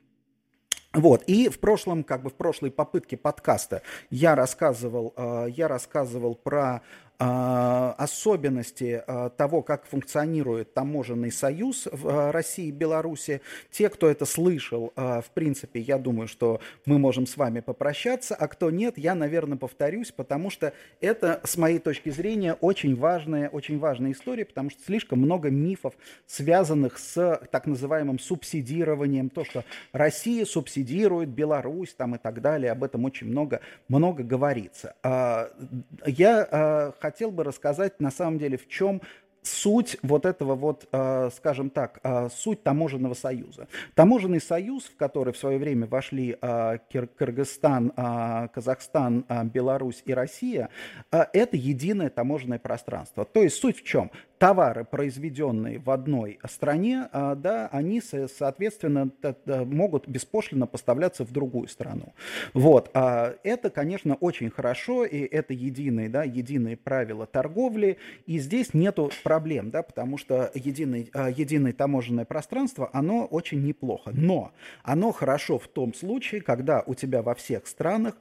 Вот, 0.97 1.25
и 1.27 1.51
в 1.51 1.59
прошлом, 1.59 2.03
как 2.03 2.23
бы 2.23 2.31
в 2.31 2.35
прошлой 2.35 2.71
попытке 2.71 3.19
подкаста 3.19 3.83
я 4.09 4.35
рассказывал, 4.35 5.13
э, 5.15 5.49
я 5.51 5.69
рассказывал 5.69 6.35
про 6.35 6.81
особенности 7.19 9.03
а, 9.07 9.31
того, 9.31 9.63
как 9.63 9.87
функционирует 9.87 10.75
таможенный 10.75 11.33
союз 11.33 11.89
в 11.91 12.09
а, 12.09 12.33
России 12.33 12.69
и 12.69 12.73
Беларуси. 12.73 13.41
Те, 13.71 13.89
кто 13.89 14.09
это 14.09 14.25
слышал, 14.25 14.93
в 14.97 15.27
принципе, 15.35 15.81
я 15.81 15.99
думаю, 15.99 16.29
что 16.29 16.61
мы 16.85 16.99
можем 16.99 17.27
с 17.27 17.37
вами 17.37 17.61
попрощаться, 17.61 18.35
а 18.35 18.49
кто 18.49 18.71
нет, 18.71 18.99
я, 18.99 19.15
наверное, 19.15 19.57
повторюсь, 19.57 20.13
потому 20.13 20.51
что 20.51 20.73
это, 21.01 21.41
с 21.45 21.57
моей 21.57 21.79
точки 21.79 22.11
зрения, 22.11 22.55
очень 22.55 22.97
важная, 22.97 23.49
очень 23.49 23.79
важная 23.79 24.13
история, 24.13 24.45
потому 24.45 24.71
что 24.71 24.83
слишком 24.85 25.21
много 25.21 25.51
мифов, 25.51 25.95
связанных 26.27 26.99
с 26.99 27.41
так 27.51 27.67
называемым 27.67 28.19
субсидированием, 28.19 29.31
то, 29.31 29.45
что 29.45 29.65
Россия 29.93 30.45
субсидирует 30.45 31.29
Беларусь 31.29 31.95
там 31.95 32.15
и 32.15 32.19
так 32.19 32.41
далее, 32.41 32.73
об 32.73 32.85
этом 32.85 33.05
очень 33.05 33.29
много, 33.29 33.61
много 33.89 34.23
говорится. 34.23 34.95
Я 36.05 36.93
хотел 37.07 37.31
бы 37.31 37.45
рассказать 37.45 38.01
на 38.01 38.11
самом 38.11 38.37
деле, 38.37 38.59
в 38.59 38.67
чем 38.67 39.01
суть 39.47 39.99
вот 40.03 40.27
этого 40.27 40.55
вот, 40.55 40.89
э, 40.93 41.31
скажем 41.35 41.71
так, 41.71 42.01
э, 42.03 42.29
суть 42.35 42.63
таможенного 42.63 43.15
союза. 43.15 43.69
Таможенный 43.95 44.41
союз, 44.41 44.85
в 44.85 44.97
который 44.97 45.33
в 45.33 45.37
свое 45.37 45.59
время 45.59 45.87
вошли 45.87 46.37
э, 46.41 46.79
Кыргызстан, 46.91 47.93
Казахстан, 48.53 49.25
Беларусь 49.53 50.03
и 50.05 50.13
Россия, 50.13 50.69
это 51.11 51.57
единое 51.57 52.11
таможенное 52.11 52.59
пространство. 52.59 53.25
То 53.25 53.43
есть 53.43 53.57
суть 53.57 53.79
в 53.79 53.85
чем? 53.85 54.11
товары, 54.39 54.85
произведенные 54.85 55.79
в 55.79 55.91
одной 55.91 56.39
стране, 56.47 57.09
да, 57.13 57.71
они, 57.73 58.03
соответственно, 58.03 59.11
могут 59.47 60.07
беспошлино 60.07 60.67
поставляться 60.67 61.25
в 61.25 61.33
другую 61.33 61.69
страну. 61.69 62.13
Вот. 62.53 62.91
Это, 62.93 63.71
конечно, 63.71 64.17
очень 64.17 64.51
хорошо, 64.51 65.07
и 65.07 65.21
это 65.21 65.55
единые, 65.55 66.11
да, 66.11 66.23
единые 66.25 66.77
правила 66.77 67.25
торговли, 67.27 67.97
и 68.27 68.39
здесь 68.39 68.75
нету 68.75 69.11
проблем, 69.25 69.36
да, 69.71 69.83
потому 69.83 70.19
что 70.19 70.51
единый, 70.55 71.11
а, 71.13 71.31
единое 71.31 71.73
таможенное 71.73 72.25
пространство, 72.25 72.91
оно 72.93 73.25
очень 73.27 73.63
неплохо. 73.65 74.11
Но 74.15 74.53
оно 74.83 75.13
хорошо 75.13 75.59
в 75.59 75.69
том 75.69 75.95
случае, 75.95 76.41
когда 76.41 76.83
у 76.87 76.95
тебя 76.95 77.23
во 77.23 77.35
всех 77.35 77.67
странах 77.67 78.15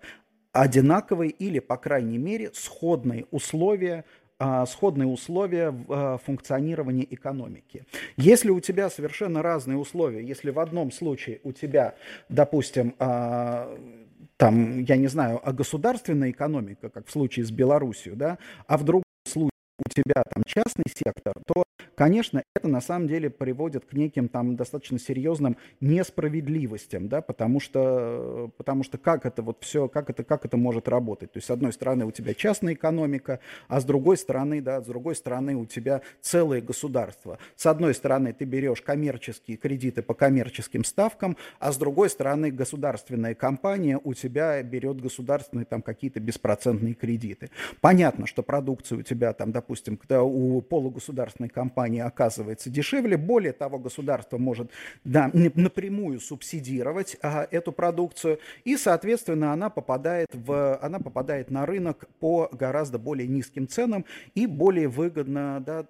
одинаковые 0.52 1.32
или, 1.32 1.60
по 1.60 1.78
крайней 1.78 2.18
мере, 2.18 2.52
сходные 2.54 3.26
условия 3.32 4.06
а, 4.38 4.66
сходные 4.66 5.08
условия 5.08 5.74
а, 5.88 6.18
функционировании 6.18 7.08
экономики. 7.10 7.86
Если 8.18 8.50
у 8.50 8.60
тебя 8.60 8.90
совершенно 8.90 9.42
разные 9.42 9.78
условия, 9.78 10.26
если 10.26 10.50
в 10.50 10.60
одном 10.60 10.92
случае 10.92 11.40
у 11.44 11.54
тебя, 11.54 11.96
допустим, 12.28 12.96
там, 12.98 14.80
я 14.82 14.98
не 14.98 15.08
знаю, 15.08 15.42
государственная 15.46 16.32
экономика, 16.32 16.90
как 16.90 17.08
в 17.08 17.12
случае 17.12 17.46
с 17.46 17.52
Белоруссией, 17.52 18.18
да, 18.18 18.38
а 18.68 18.78
в 18.78 18.84
другом 18.84 19.04
случае 19.26 19.55
у 19.78 19.90
тебя 19.90 20.24
там 20.34 20.44
частный 20.46 20.86
сектор, 20.88 21.34
то 21.46 21.66
конечно, 21.96 22.44
это 22.56 22.68
на 22.68 22.82
самом 22.82 23.08
деле 23.08 23.30
приводит 23.30 23.86
к 23.86 23.94
неким 23.94 24.28
там 24.28 24.56
достаточно 24.56 25.00
серьезным 25.00 25.58
несправедливостям, 25.80 27.08
да, 27.08 27.22
потому 27.22 27.60
что, 27.60 28.52
потому 28.58 28.84
что 28.84 28.98
как 28.98 29.26
это 29.26 29.42
вот 29.42 29.58
все, 29.62 29.88
как 29.88 30.10
это, 30.10 30.24
как 30.24 30.46
это 30.46 30.58
может 30.58 30.88
работать? 30.88 31.32
То 31.32 31.38
есть, 31.38 31.48
с 31.48 31.52
одной 31.52 31.74
стороны, 31.74 32.06
у 32.06 32.12
тебя 32.12 32.34
частная 32.34 32.74
экономика, 32.74 33.40
а 33.68 33.80
с 33.80 33.86
другой 33.86 34.18
стороны, 34.18 34.62
да, 34.62 34.82
с 34.82 34.86
другой 34.86 35.16
стороны, 35.16 35.56
у 35.56 35.66
тебя 35.66 36.02
целое 36.22 36.62
государство. 36.62 37.40
С 37.56 37.66
одной 37.66 37.94
стороны, 37.94 38.34
ты 38.34 38.46
берешь 38.46 38.82
коммерческие 38.82 39.58
кредиты 39.58 40.02
по 40.02 40.14
коммерческим 40.14 40.84
ставкам, 40.84 41.38
а 41.60 41.72
с 41.72 41.78
другой 41.78 42.10
стороны, 42.10 42.52
государственная 42.52 43.36
компания 43.36 44.00
у 44.04 44.14
тебя 44.14 44.62
берет 44.64 45.02
государственные 45.02 45.66
там 45.66 45.82
какие-то 45.82 46.20
беспроцентные 46.20 46.94
кредиты. 46.94 47.50
Понятно, 47.82 48.28
что 48.28 48.44
продукция 48.44 49.00
у 49.00 49.02
тебя 49.02 49.34
там, 49.34 49.52
допустим, 49.52 49.65
когда 49.98 50.24
у 50.24 50.62
полугосударственной 50.62 51.50
компании 51.50 52.02
оказывается 52.02 52.70
дешевле. 52.70 53.18
Более 53.18 53.54
того, 53.54 53.80
государство 53.80 54.38
может 54.38 54.72
да, 55.04 55.30
напрямую 55.34 56.20
субсидировать 56.20 57.18
а, 57.22 57.48
эту 57.52 57.72
продукцию, 57.72 58.40
и, 58.64 58.78
соответственно, 58.78 59.54
она 59.54 59.70
попадает, 59.70 60.30
в, 60.34 60.80
она 60.82 61.00
попадает 61.00 61.52
на 61.52 61.66
рынок 61.66 62.08
по 62.20 62.50
гораздо 62.52 63.00
более 63.00 63.28
низким 63.28 63.68
ценам 63.68 64.06
и 64.36 64.46
более 64.46 64.88
выгодно, 64.88 65.64
да, 65.66 65.86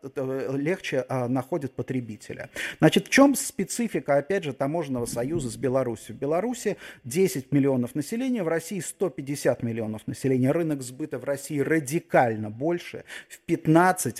легче 0.54 1.06
а, 1.10 1.28
находит 1.28 1.74
потребителя. 1.74 2.50
Значит, 2.80 3.08
в 3.08 3.10
чем 3.10 3.36
специфика, 3.36 4.18
опять 4.18 4.44
же, 4.44 4.54
таможенного 4.54 5.06
союза 5.06 5.50
с 5.50 5.58
Беларусью? 5.58 6.16
В 6.16 6.20
Беларуси 6.20 6.78
10 7.04 7.52
миллионов 7.52 7.96
населения, 7.96 8.44
в 8.44 8.48
России 8.48 8.80
150 8.80 9.64
миллионов 9.64 10.08
населения. 10.08 10.52
Рынок 10.52 10.82
сбыта 10.82 11.20
в 11.20 11.24
России 11.24 11.60
радикально 11.60 12.50
больше, 12.50 13.04
в 13.28 13.40
15, 13.40 13.64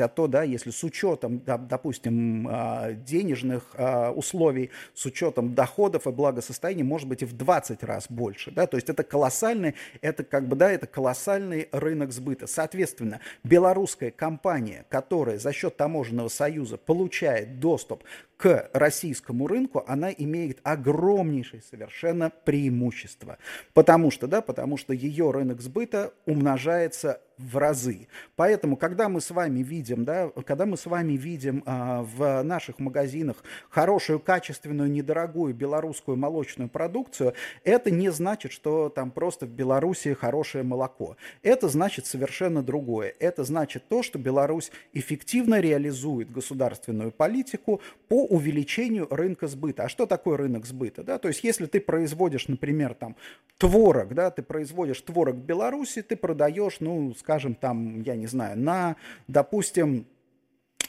а 0.02 0.08
то, 0.08 0.28
да, 0.28 0.44
если 0.44 0.72
с 0.72 0.84
учетом 0.84 1.42
допустим, 1.46 2.48
а, 2.50 2.92
денежных 2.94 3.64
а, 3.76 4.12
условий 4.12 4.72
с 4.94 5.06
учетом 5.06 5.54
доходов 5.54 6.08
и 6.08 6.12
благосостояния 6.12 6.84
может 6.84 7.08
быть 7.08 7.22
и 7.22 7.26
в 7.26 7.34
20 7.34 7.84
раз 7.84 8.06
больше. 8.10 8.52
Да? 8.52 8.68
То 8.68 8.78
есть 8.78 8.90
это 8.90 9.04
колоссальный, 9.04 9.76
это 10.02 10.24
как 10.24 10.48
бы, 10.48 10.56
да, 10.56 10.72
это 10.72 10.88
колоссальный 10.88 11.70
рынок 11.72 12.12
сбыта. 12.12 12.48
Соответственно, 12.48 13.20
белорусская 13.44 14.12
компания, 14.12 14.86
которая 14.90 15.38
за 15.38 15.54
счет 15.54 15.78
таможенного 15.78 16.30
союза 16.30 16.78
получает 16.78 17.60
доступ 17.60 18.04
к 18.38 18.70
российскому 18.74 19.48
рынку, 19.48 19.84
она 19.88 20.12
имеет 20.12 20.60
огромнейшее 20.64 21.62
совершенно 21.62 22.32
преимущество. 22.44 23.38
Потому 23.74 24.12
что, 24.12 24.28
да, 24.28 24.42
потому 24.42 24.78
что 24.78 24.94
ее 24.94 25.32
рынок 25.32 25.62
сбыта 25.62 26.14
умножается 26.26 27.22
в 27.38 27.58
разы. 27.58 28.08
Поэтому, 28.36 28.78
когда 28.78 29.10
мы 29.10 29.22
с 29.22 29.32
вами 29.32 29.60
видим, 29.60 30.06
да, 30.06 30.30
когда 30.46 30.66
мы 30.66 30.78
с 30.78 30.86
вами 30.86 31.14
видим 31.14 31.64
а, 31.66 32.04
в 32.04 32.44
наших 32.44 32.80
магазинах 32.80 33.44
хорошую, 33.70 34.20
качественную, 34.20 34.90
недорогую 34.92 35.54
белорусскую 35.54 36.18
молочную 36.18 36.70
продукцию, 36.70 37.34
это 37.64 37.92
не 37.92 38.12
значит, 38.12 38.52
что 38.52 38.90
там 38.90 39.12
просто 39.12 39.46
в 39.46 39.50
Беларуси 39.50 40.14
хорошее 40.14 40.64
молоко. 40.64 41.18
Это 41.42 41.68
значит 41.68 42.06
совершенно 42.06 42.64
другое. 42.64 43.14
Это 43.20 43.44
значит 43.44 43.88
то, 43.88 44.04
что 44.04 44.20
Беларусь 44.20 44.72
эффективно 44.94 45.60
реализует 45.60 46.32
государственную 46.32 47.12
политику 47.12 47.82
по 48.08 48.26
увеличению 48.26 49.08
рынка 49.10 49.48
сбыта. 49.48 49.84
А 49.84 49.90
что 49.90 50.06
такое 50.06 50.38
рынок 50.38 50.66
сбыта? 50.66 51.04
Да? 51.04 51.18
То 51.18 51.28
есть, 51.28 51.44
если 51.44 51.66
ты 51.66 51.80
производишь, 51.80 52.48
например, 52.48 52.94
там, 52.94 53.16
творог, 53.58 54.14
да, 54.14 54.32
ты 54.32 54.42
производишь 54.42 55.02
творог 55.02 55.36
в 55.36 55.46
Беларуси, 55.46 56.02
ты 56.02 56.16
продаешь, 56.16 56.78
ну, 56.80 57.14
скажем, 57.26 57.56
там, 57.56 58.04
я 58.04 58.16
не 58.16 58.28
знаю, 58.28 58.56
на, 58.56 58.96
допустим, 59.28 60.06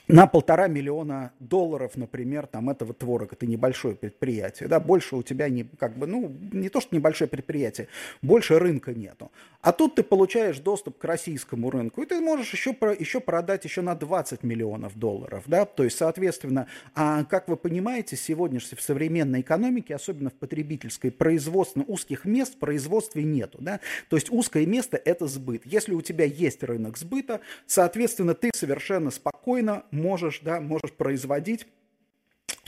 на 0.09 0.27
полтора 0.27 0.69
миллиона 0.69 1.33
долларов, 1.40 1.92
например, 1.97 2.47
там 2.47 2.71
этого 2.71 2.95
творога, 2.95 3.35
это 3.35 3.47
небольшое 3.47 3.97
предприятие, 3.97 4.69
да, 4.69 4.79
больше 4.79 5.16
у 5.16 5.23
тебя 5.23 5.49
не, 5.49 5.64
как 5.64 5.97
бы, 5.99 6.07
ну, 6.07 6.33
не 6.53 6.69
то, 6.69 6.81
что 6.81 6.95
небольшое 6.95 7.29
предприятие, 7.29 7.88
больше 8.23 8.59
рынка 8.59 8.95
нету. 8.95 9.33
А 9.62 9.73
тут 9.73 9.97
ты 9.97 10.05
получаешь 10.05 10.59
доступ 10.59 10.99
к 10.99 11.05
российскому 11.05 11.71
рынку, 11.71 12.03
и 12.03 12.07
ты 12.07 12.21
можешь 12.21 12.53
еще, 12.53 12.73
про, 12.73 12.92
еще 12.95 13.21
продать 13.21 13.64
еще 13.64 13.81
на 13.81 13.97
20 13.97 14.45
миллионов 14.45 14.97
долларов, 14.97 15.42
да, 15.47 15.64
то 15.64 15.83
есть, 15.83 15.99
соответственно, 15.99 16.69
а, 16.95 17.25
как 17.25 17.49
вы 17.49 17.57
понимаете, 17.57 18.16
сегодня 18.16 18.61
в 18.61 18.81
современной 18.81 19.40
экономике, 19.40 19.95
особенно 19.95 20.31
в 20.31 20.35
потребительской, 20.35 21.11
производстве, 21.11 21.83
узких 21.87 22.25
мест 22.25 22.55
в 22.55 22.59
производстве 22.59 23.25
нету, 23.25 23.59
да, 23.61 23.81
то 24.09 24.16
есть 24.16 24.31
узкое 24.31 24.66
место– 24.66 25.01
это 25.05 25.27
сбыт. 25.27 25.62
Если 25.64 25.95
у 25.95 26.01
тебя 26.01 26.25
есть 26.25 26.62
рынок 26.62 26.97
сбыта, 26.97 27.40
соответственно, 27.66 28.35
ты 28.35 28.51
совершенно 28.55 29.11
спокойно 29.11 29.85
можешь, 29.97 30.41
да, 30.41 30.61
можешь 30.61 30.93
производить. 30.93 31.67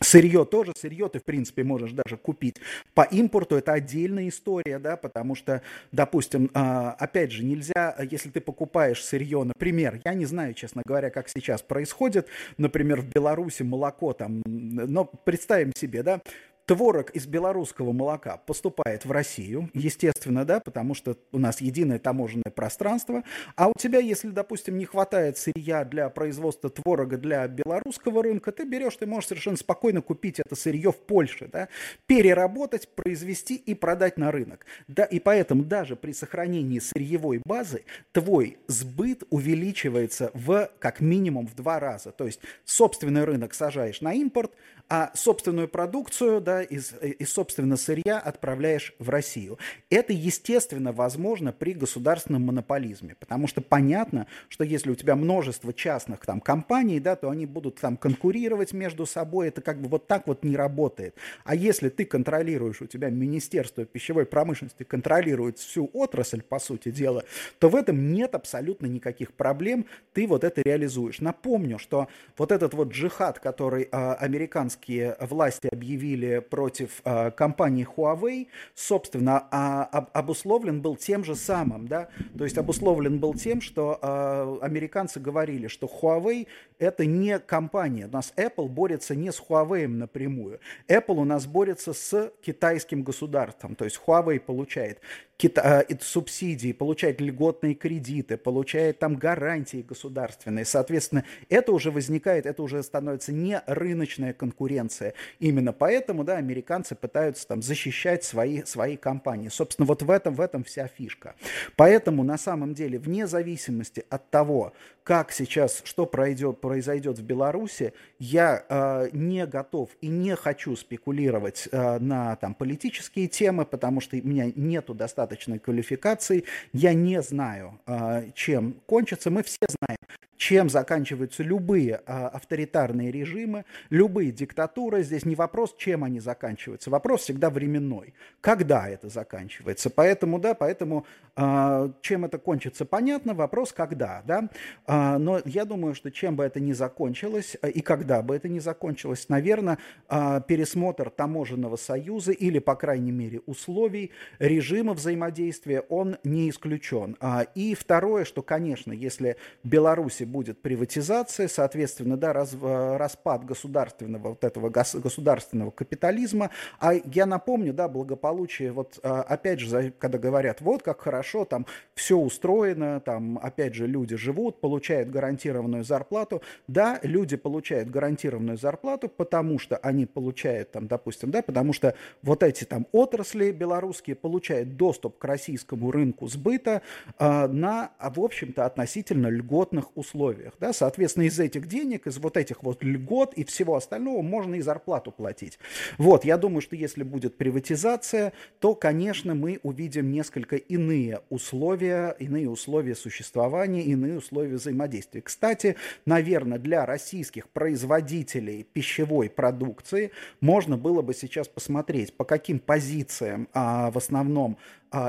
Сырье 0.00 0.44
тоже, 0.44 0.72
сырье 0.76 1.08
ты, 1.08 1.18
в 1.18 1.24
принципе, 1.24 1.64
можешь 1.64 1.90
даже 1.90 2.16
купить. 2.16 2.56
По 2.94 3.02
импорту, 3.02 3.56
это 3.56 3.72
отдельная 3.72 4.28
история, 4.28 4.78
да, 4.78 4.96
потому 4.96 5.34
что, 5.34 5.62
допустим, 5.90 6.50
а, 6.54 6.92
опять 6.92 7.32
же, 7.32 7.44
нельзя, 7.44 7.96
если 8.08 8.30
ты 8.30 8.40
покупаешь 8.40 9.04
сырье, 9.04 9.42
например, 9.42 10.00
я 10.04 10.14
не 10.14 10.24
знаю, 10.24 10.54
честно 10.54 10.82
говоря, 10.84 11.10
как 11.10 11.28
сейчас 11.28 11.62
происходит, 11.62 12.28
например, 12.58 13.00
в 13.00 13.08
Беларуси 13.08 13.64
молоко 13.64 14.12
там, 14.12 14.42
но 14.46 15.04
представим 15.04 15.72
себе, 15.74 16.04
да, 16.04 16.20
Творог 16.68 17.08
из 17.12 17.26
белорусского 17.26 17.92
молока 17.92 18.36
поступает 18.36 19.06
в 19.06 19.10
Россию, 19.10 19.70
естественно, 19.72 20.44
да, 20.44 20.60
потому 20.60 20.92
что 20.94 21.16
у 21.32 21.38
нас 21.38 21.62
единое 21.62 21.98
таможенное 21.98 22.52
пространство. 22.54 23.24
А 23.56 23.68
у 23.68 23.72
тебя, 23.78 24.00
если, 24.00 24.28
допустим, 24.28 24.76
не 24.76 24.84
хватает 24.84 25.38
сырья 25.38 25.86
для 25.86 26.10
производства 26.10 26.68
творога 26.68 27.16
для 27.16 27.48
белорусского 27.48 28.22
рынка, 28.22 28.52
ты 28.52 28.64
берешь, 28.64 28.96
ты 28.96 29.06
можешь 29.06 29.28
совершенно 29.28 29.56
спокойно 29.56 30.02
купить 30.02 30.40
это 30.40 30.54
сырье 30.56 30.92
в 30.92 30.98
Польше, 30.98 31.48
да, 31.50 31.68
переработать, 32.04 32.86
произвести 32.94 33.56
и 33.56 33.72
продать 33.72 34.18
на 34.18 34.30
рынок. 34.30 34.66
Да, 34.88 35.04
и 35.04 35.20
поэтому 35.20 35.64
даже 35.64 35.96
при 35.96 36.12
сохранении 36.12 36.80
сырьевой 36.80 37.40
базы 37.46 37.84
твой 38.12 38.58
сбыт 38.66 39.22
увеличивается 39.30 40.30
в 40.34 40.70
как 40.80 41.00
минимум 41.00 41.46
в 41.46 41.54
два 41.54 41.80
раза. 41.80 42.12
То 42.12 42.26
есть 42.26 42.40
собственный 42.66 43.24
рынок 43.24 43.54
сажаешь 43.54 44.02
на 44.02 44.12
импорт, 44.12 44.52
а 44.90 45.10
собственную 45.14 45.68
продукцию 45.68 46.42
да, 46.42 46.57
из, 46.62 46.92
из 47.02 47.32
собственного 47.32 47.76
сырья 47.76 48.18
отправляешь 48.18 48.94
в 48.98 49.08
Россию. 49.08 49.58
Это, 49.90 50.12
естественно, 50.12 50.92
возможно 50.92 51.52
при 51.52 51.72
государственном 51.72 52.42
монополизме, 52.42 53.14
потому 53.18 53.46
что 53.46 53.60
понятно, 53.60 54.26
что 54.48 54.64
если 54.64 54.90
у 54.90 54.94
тебя 54.94 55.16
множество 55.16 55.72
частных 55.72 56.24
там, 56.26 56.40
компаний, 56.40 57.00
да, 57.00 57.16
то 57.16 57.30
они 57.30 57.46
будут 57.46 57.76
там 57.76 57.96
конкурировать 57.96 58.72
между 58.72 59.06
собой, 59.06 59.48
это 59.48 59.60
как 59.60 59.80
бы 59.80 59.88
вот 59.88 60.06
так 60.06 60.26
вот 60.26 60.44
не 60.44 60.56
работает. 60.56 61.14
А 61.44 61.54
если 61.54 61.88
ты 61.88 62.04
контролируешь, 62.04 62.82
у 62.82 62.86
тебя 62.86 63.10
Министерство 63.10 63.84
пищевой 63.84 64.26
промышленности 64.26 64.82
контролирует 64.82 65.58
всю 65.58 65.90
отрасль, 65.92 66.42
по 66.42 66.58
сути 66.58 66.90
дела, 66.90 67.24
то 67.58 67.68
в 67.68 67.76
этом 67.76 68.12
нет 68.12 68.34
абсолютно 68.34 68.86
никаких 68.86 69.32
проблем, 69.32 69.86
ты 70.12 70.26
вот 70.26 70.44
это 70.44 70.62
реализуешь. 70.62 71.20
Напомню, 71.20 71.78
что 71.78 72.08
вот 72.36 72.52
этот 72.52 72.74
вот 72.74 72.92
джихад, 72.92 73.38
который 73.38 73.84
э, 73.84 74.12
американские 74.14 75.16
власти 75.20 75.68
объявили 75.70 76.38
против 76.48 77.00
э, 77.04 77.30
компании 77.30 77.86
Huawei, 77.96 78.48
собственно, 78.74 79.46
а, 79.50 79.84
об, 79.84 80.10
обусловлен 80.12 80.80
был 80.80 80.96
тем 80.96 81.24
же 81.24 81.34
самым, 81.34 81.88
да, 81.88 82.08
то 82.36 82.44
есть 82.44 82.58
обусловлен 82.58 83.18
был 83.18 83.34
тем, 83.34 83.60
что 83.60 83.98
э, 84.00 84.58
американцы 84.62 85.20
говорили, 85.20 85.68
что 85.68 85.86
Huawei 85.86 86.46
это 86.78 87.06
не 87.06 87.38
компания. 87.38 88.06
У 88.06 88.10
нас 88.10 88.32
Apple 88.36 88.68
борется 88.68 89.14
не 89.14 89.32
с 89.32 89.40
Huawei 89.40 89.86
напрямую. 89.88 90.60
Apple 90.86 91.16
у 91.16 91.24
нас 91.24 91.46
борется 91.46 91.92
с 91.92 92.32
китайским 92.40 93.02
государством. 93.02 93.74
То 93.74 93.84
есть 93.84 94.00
Huawei 94.06 94.38
получает 94.38 95.00
кита- 95.36 95.84
э, 95.88 95.96
субсидии, 96.00 96.72
получает 96.72 97.20
льготные 97.20 97.74
кредиты, 97.74 98.36
получает 98.36 98.98
там 98.98 99.16
гарантии 99.16 99.84
государственные. 99.88 100.64
Соответственно, 100.64 101.24
это 101.48 101.72
уже 101.72 101.90
возникает, 101.90 102.46
это 102.46 102.62
уже 102.62 102.82
становится 102.82 103.32
не 103.32 103.60
рыночная 103.66 104.32
конкуренция. 104.32 105.14
Именно 105.38 105.72
поэтому, 105.72 106.24
да, 106.24 106.37
американцы 106.38 106.94
пытаются 106.94 107.46
там 107.46 107.62
защищать 107.62 108.24
свои, 108.24 108.62
свои 108.64 108.96
компании. 108.96 109.48
Собственно, 109.48 109.86
вот 109.86 110.02
в 110.02 110.10
этом, 110.10 110.34
в 110.34 110.40
этом 110.40 110.64
вся 110.64 110.88
фишка. 110.88 111.34
Поэтому, 111.76 112.22
на 112.22 112.38
самом 112.38 112.74
деле, 112.74 112.98
вне 112.98 113.26
зависимости 113.26 114.04
от 114.08 114.30
того, 114.30 114.72
как 115.04 115.32
сейчас, 115.32 115.80
что 115.84 116.04
пройдет, 116.04 116.60
произойдет 116.60 117.18
в 117.18 117.22
Беларуси, 117.22 117.94
я 118.18 118.62
э, 118.68 119.08
не 119.12 119.46
готов 119.46 119.88
и 120.02 120.08
не 120.08 120.36
хочу 120.36 120.76
спекулировать 120.76 121.68
э, 121.72 121.98
на 121.98 122.36
там, 122.36 122.54
политические 122.54 123.26
темы, 123.26 123.64
потому 123.64 124.02
что 124.02 124.16
у 124.16 124.26
меня 124.26 124.52
нету 124.54 124.94
достаточной 124.94 125.58
квалификации. 125.58 126.44
Я 126.74 126.92
не 126.92 127.22
знаю, 127.22 127.80
э, 127.86 128.30
чем 128.34 128.74
кончится. 128.86 129.30
Мы 129.30 129.42
все 129.42 129.66
знаем, 129.80 129.98
чем 130.38 130.70
заканчиваются 130.70 131.42
любые 131.42 132.00
а, 132.06 132.28
авторитарные 132.28 133.10
режимы, 133.10 133.64
любые 133.90 134.30
диктатуры. 134.30 135.02
Здесь 135.02 135.26
не 135.26 135.34
вопрос, 135.34 135.74
чем 135.76 136.04
они 136.04 136.20
заканчиваются, 136.20 136.88
вопрос 136.88 137.22
всегда 137.22 137.50
временной. 137.50 138.14
Когда 138.40 138.88
это 138.88 139.08
заканчивается? 139.08 139.90
Поэтому, 139.90 140.38
да, 140.38 140.54
поэтому 140.54 141.04
а, 141.36 141.92
чем 142.00 142.24
это 142.24 142.38
кончится, 142.38 142.86
понятно, 142.86 143.34
вопрос 143.34 143.72
когда, 143.72 144.22
да. 144.26 144.48
А, 144.86 145.18
но 145.18 145.40
я 145.44 145.64
думаю, 145.64 145.94
что 145.94 146.10
чем 146.10 146.36
бы 146.36 146.44
это 146.44 146.60
ни 146.60 146.72
закончилось 146.72 147.56
а, 147.60 147.68
и 147.68 147.80
когда 147.80 148.22
бы 148.22 148.36
это 148.36 148.48
ни 148.48 148.60
закончилось, 148.60 149.28
наверное, 149.28 149.78
а, 150.08 150.40
пересмотр 150.40 151.10
таможенного 151.10 151.76
союза 151.76 152.30
или, 152.30 152.60
по 152.60 152.76
крайней 152.76 153.12
мере, 153.12 153.40
условий 153.46 154.12
режима 154.38 154.94
взаимодействия, 154.94 155.80
он 155.80 156.16
не 156.22 156.48
исключен. 156.48 157.16
А, 157.18 157.42
и 157.56 157.74
второе, 157.74 158.24
что, 158.24 158.42
конечно, 158.42 158.92
если 158.92 159.36
Беларусь 159.64 160.20
будет 160.28 160.62
приватизация, 160.62 161.48
соответственно, 161.48 162.16
да, 162.16 162.32
раз, 162.32 162.54
распад 162.60 163.44
государственного, 163.44 164.30
вот 164.30 164.44
этого 164.44 164.70
государственного 164.70 165.70
капитализма. 165.70 166.50
А 166.78 166.92
я 166.94 167.26
напомню, 167.26 167.72
да, 167.72 167.88
благополучие, 167.88 168.72
вот 168.72 168.98
а, 169.02 169.22
опять 169.22 169.60
же, 169.60 169.92
когда 169.98 170.18
говорят, 170.18 170.60
вот 170.60 170.82
как 170.82 171.00
хорошо, 171.00 171.44
там 171.44 171.66
все 171.94 172.16
устроено, 172.16 173.00
там 173.00 173.38
опять 173.42 173.74
же 173.74 173.86
люди 173.86 174.16
живут, 174.16 174.60
получают 174.60 175.10
гарантированную 175.10 175.84
зарплату. 175.84 176.42
Да, 176.66 177.00
люди 177.02 177.36
получают 177.36 177.90
гарантированную 177.90 178.58
зарплату, 178.58 179.08
потому 179.08 179.58
что 179.58 179.76
они 179.78 180.06
получают 180.06 180.72
там, 180.72 180.86
допустим, 180.86 181.30
да, 181.30 181.42
потому 181.42 181.72
что 181.72 181.94
вот 182.22 182.42
эти 182.42 182.64
там 182.64 182.86
отрасли 182.92 183.50
белорусские 183.50 184.16
получают 184.16 184.76
доступ 184.76 185.18
к 185.18 185.24
российскому 185.24 185.90
рынку 185.90 186.28
сбыта 186.28 186.82
э, 187.18 187.46
на, 187.46 187.90
в 187.98 188.20
общем-то, 188.20 188.66
относительно 188.66 189.28
льготных 189.28 189.96
условиях 189.96 190.17
условиях. 190.18 190.54
Да? 190.60 190.72
Соответственно, 190.72 191.24
из 191.24 191.38
этих 191.38 191.66
денег, 191.66 192.06
из 192.06 192.18
вот 192.18 192.36
этих 192.36 192.62
вот 192.62 192.82
льгот 192.82 193.34
и 193.34 193.44
всего 193.44 193.76
остального 193.76 194.22
можно 194.22 194.56
и 194.56 194.60
зарплату 194.60 195.12
платить. 195.12 195.58
Вот, 195.96 196.24
я 196.24 196.36
думаю, 196.36 196.60
что 196.60 196.76
если 196.76 197.02
будет 197.02 197.36
приватизация, 197.36 198.32
то, 198.58 198.74
конечно, 198.74 199.34
мы 199.34 199.60
увидим 199.62 200.10
несколько 200.10 200.56
иные 200.56 201.20
условия, 201.30 202.16
иные 202.18 202.50
условия 202.50 202.94
существования, 202.94 203.82
иные 203.82 204.18
условия 204.18 204.56
взаимодействия. 204.56 205.22
Кстати, 205.22 205.76
наверное, 206.04 206.58
для 206.58 206.84
российских 206.84 207.48
производителей 207.48 208.64
пищевой 208.64 209.30
продукции 209.30 210.10
можно 210.40 210.76
было 210.76 211.02
бы 211.02 211.14
сейчас 211.14 211.48
посмотреть, 211.48 212.12
по 212.14 212.24
каким 212.24 212.58
позициям 212.58 213.48
а, 213.52 213.90
в 213.90 213.98
основном 213.98 214.58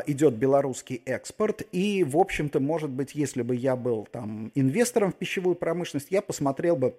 идет 0.08 0.36
белорусский 0.36 1.02
экспорт. 1.06 1.62
И, 1.72 2.04
в 2.04 2.18
общем-то, 2.18 2.60
может 2.60 2.90
быть, 2.90 3.16
если 3.16 3.42
бы 3.42 3.56
я 3.56 3.76
был 3.76 4.08
там 4.12 4.52
инвестором 4.56 5.12
в 5.12 5.16
пищевую 5.16 5.56
промышленность, 5.56 6.12
я 6.12 6.22
посмотрел 6.22 6.76
бы 6.76 6.96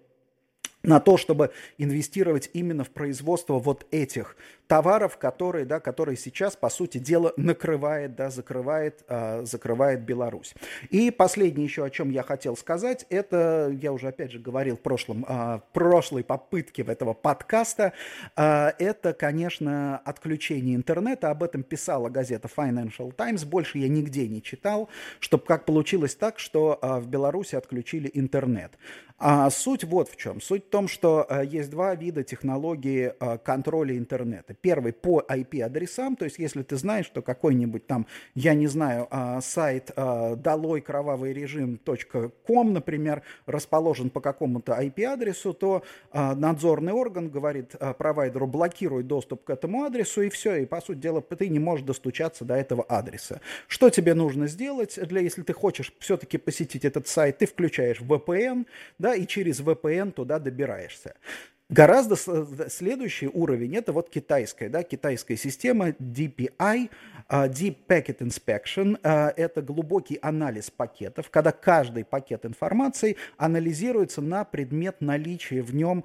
на 0.82 1.00
то, 1.00 1.16
чтобы 1.16 1.50
инвестировать 1.78 2.50
именно 2.52 2.84
в 2.84 2.90
производство 2.90 3.58
вот 3.58 3.86
этих 3.90 4.36
товаров, 4.70 5.18
которые, 5.18 5.64
да, 5.64 5.80
которые 5.80 6.16
сейчас, 6.16 6.54
по 6.54 6.70
сути 6.70 6.98
дела, 6.98 7.32
накрывает, 7.36 8.14
да, 8.14 8.30
закрывает, 8.30 9.04
э, 9.08 9.44
закрывает 9.44 10.02
Беларусь. 10.02 10.54
И 10.90 11.10
последнее 11.10 11.64
еще, 11.64 11.84
о 11.84 11.90
чем 11.90 12.10
я 12.10 12.22
хотел 12.22 12.56
сказать, 12.56 13.04
это, 13.10 13.76
я 13.82 13.92
уже 13.92 14.06
опять 14.06 14.30
же 14.30 14.38
говорил 14.38 14.76
в 14.76 14.80
прошлом, 14.80 15.26
э, 15.28 15.58
прошлой 15.72 16.22
попытке 16.22 16.82
этого 16.82 17.14
подкаста, 17.14 17.94
э, 18.36 18.70
это, 18.78 19.12
конечно, 19.12 19.98
отключение 20.04 20.76
интернета, 20.76 21.30
об 21.30 21.42
этом 21.42 21.64
писала 21.64 22.08
газета 22.08 22.48
Financial 22.56 23.12
Times, 23.12 23.44
больше 23.44 23.78
я 23.78 23.88
нигде 23.88 24.28
не 24.28 24.40
читал, 24.40 24.88
чтобы 25.18 25.44
как 25.46 25.64
получилось 25.64 26.14
так, 26.14 26.38
что 26.38 26.78
э, 26.80 27.00
в 27.00 27.08
Беларуси 27.08 27.56
отключили 27.56 28.08
интернет. 28.14 28.78
А 29.18 29.50
суть 29.50 29.84
вот 29.84 30.08
в 30.08 30.16
чем. 30.16 30.40
Суть 30.40 30.69
в 30.70 30.72
том, 30.72 30.86
что 30.86 31.26
э, 31.28 31.44
есть 31.46 31.68
два 31.68 31.96
вида 31.96 32.22
технологии 32.22 33.12
э, 33.18 33.38
контроля 33.38 33.98
интернета. 33.98 34.54
Первый 34.54 34.92
по 34.92 35.20
IP-адресам, 35.28 36.14
то 36.14 36.26
есть 36.26 36.38
если 36.38 36.62
ты 36.62 36.76
знаешь, 36.76 37.06
что 37.06 37.22
какой-нибудь 37.22 37.88
там, 37.88 38.06
я 38.36 38.54
не 38.54 38.68
знаю, 38.68 39.08
э, 39.10 39.40
сайт 39.42 39.90
долой 39.96 40.80
кровавый 40.80 41.32
режим.ком, 41.32 42.72
например, 42.72 43.22
расположен 43.46 44.10
по 44.10 44.20
какому-то 44.20 44.80
IP-адресу, 44.80 45.54
то 45.54 45.82
надзорный 46.12 46.92
орган 46.92 47.28
говорит 47.28 47.74
провайдеру 47.98 48.46
блокируй 48.46 49.02
доступ 49.02 49.44
к 49.44 49.50
этому 49.50 49.82
адресу, 49.82 50.22
и 50.22 50.28
все, 50.28 50.54
и 50.56 50.66
по 50.66 50.80
сути 50.80 50.98
дела 50.98 51.20
ты 51.20 51.48
не 51.48 51.58
можешь 51.58 51.84
достучаться 51.84 52.44
до 52.44 52.54
этого 52.54 52.84
адреса. 52.84 53.40
Что 53.66 53.90
тебе 53.90 54.14
нужно 54.14 54.46
сделать, 54.46 54.98
для, 55.08 55.20
если 55.20 55.42
ты 55.42 55.52
хочешь 55.52 55.92
все-таки 55.98 56.38
посетить 56.38 56.84
этот 56.84 57.08
сайт, 57.08 57.38
ты 57.38 57.46
включаешь 57.46 58.00
VPN, 58.00 58.66
да, 58.98 59.14
и 59.14 59.26
через 59.26 59.60
VPN 59.60 60.12
туда 60.12 60.38
добираешься. 60.38 60.59
Гораздо 61.70 62.16
следующий 62.16 63.28
уровень 63.28 63.76
это 63.76 63.92
вот 63.92 64.10
китайская, 64.10 64.68
да, 64.68 64.82
китайская 64.82 65.36
система 65.36 65.90
DPI, 65.90 66.90
а, 67.28 67.46
Deep 67.46 67.76
Packet 67.86 68.18
Inspection. 68.18 68.98
А, 69.04 69.32
это 69.36 69.62
глубокий 69.62 70.18
анализ 70.20 70.68
пакетов, 70.68 71.30
когда 71.30 71.52
каждый 71.52 72.04
пакет 72.04 72.44
информации 72.44 73.16
анализируется 73.36 74.20
на 74.20 74.44
предмет 74.44 75.00
наличия 75.00 75.62
в 75.62 75.72
нем 75.72 76.04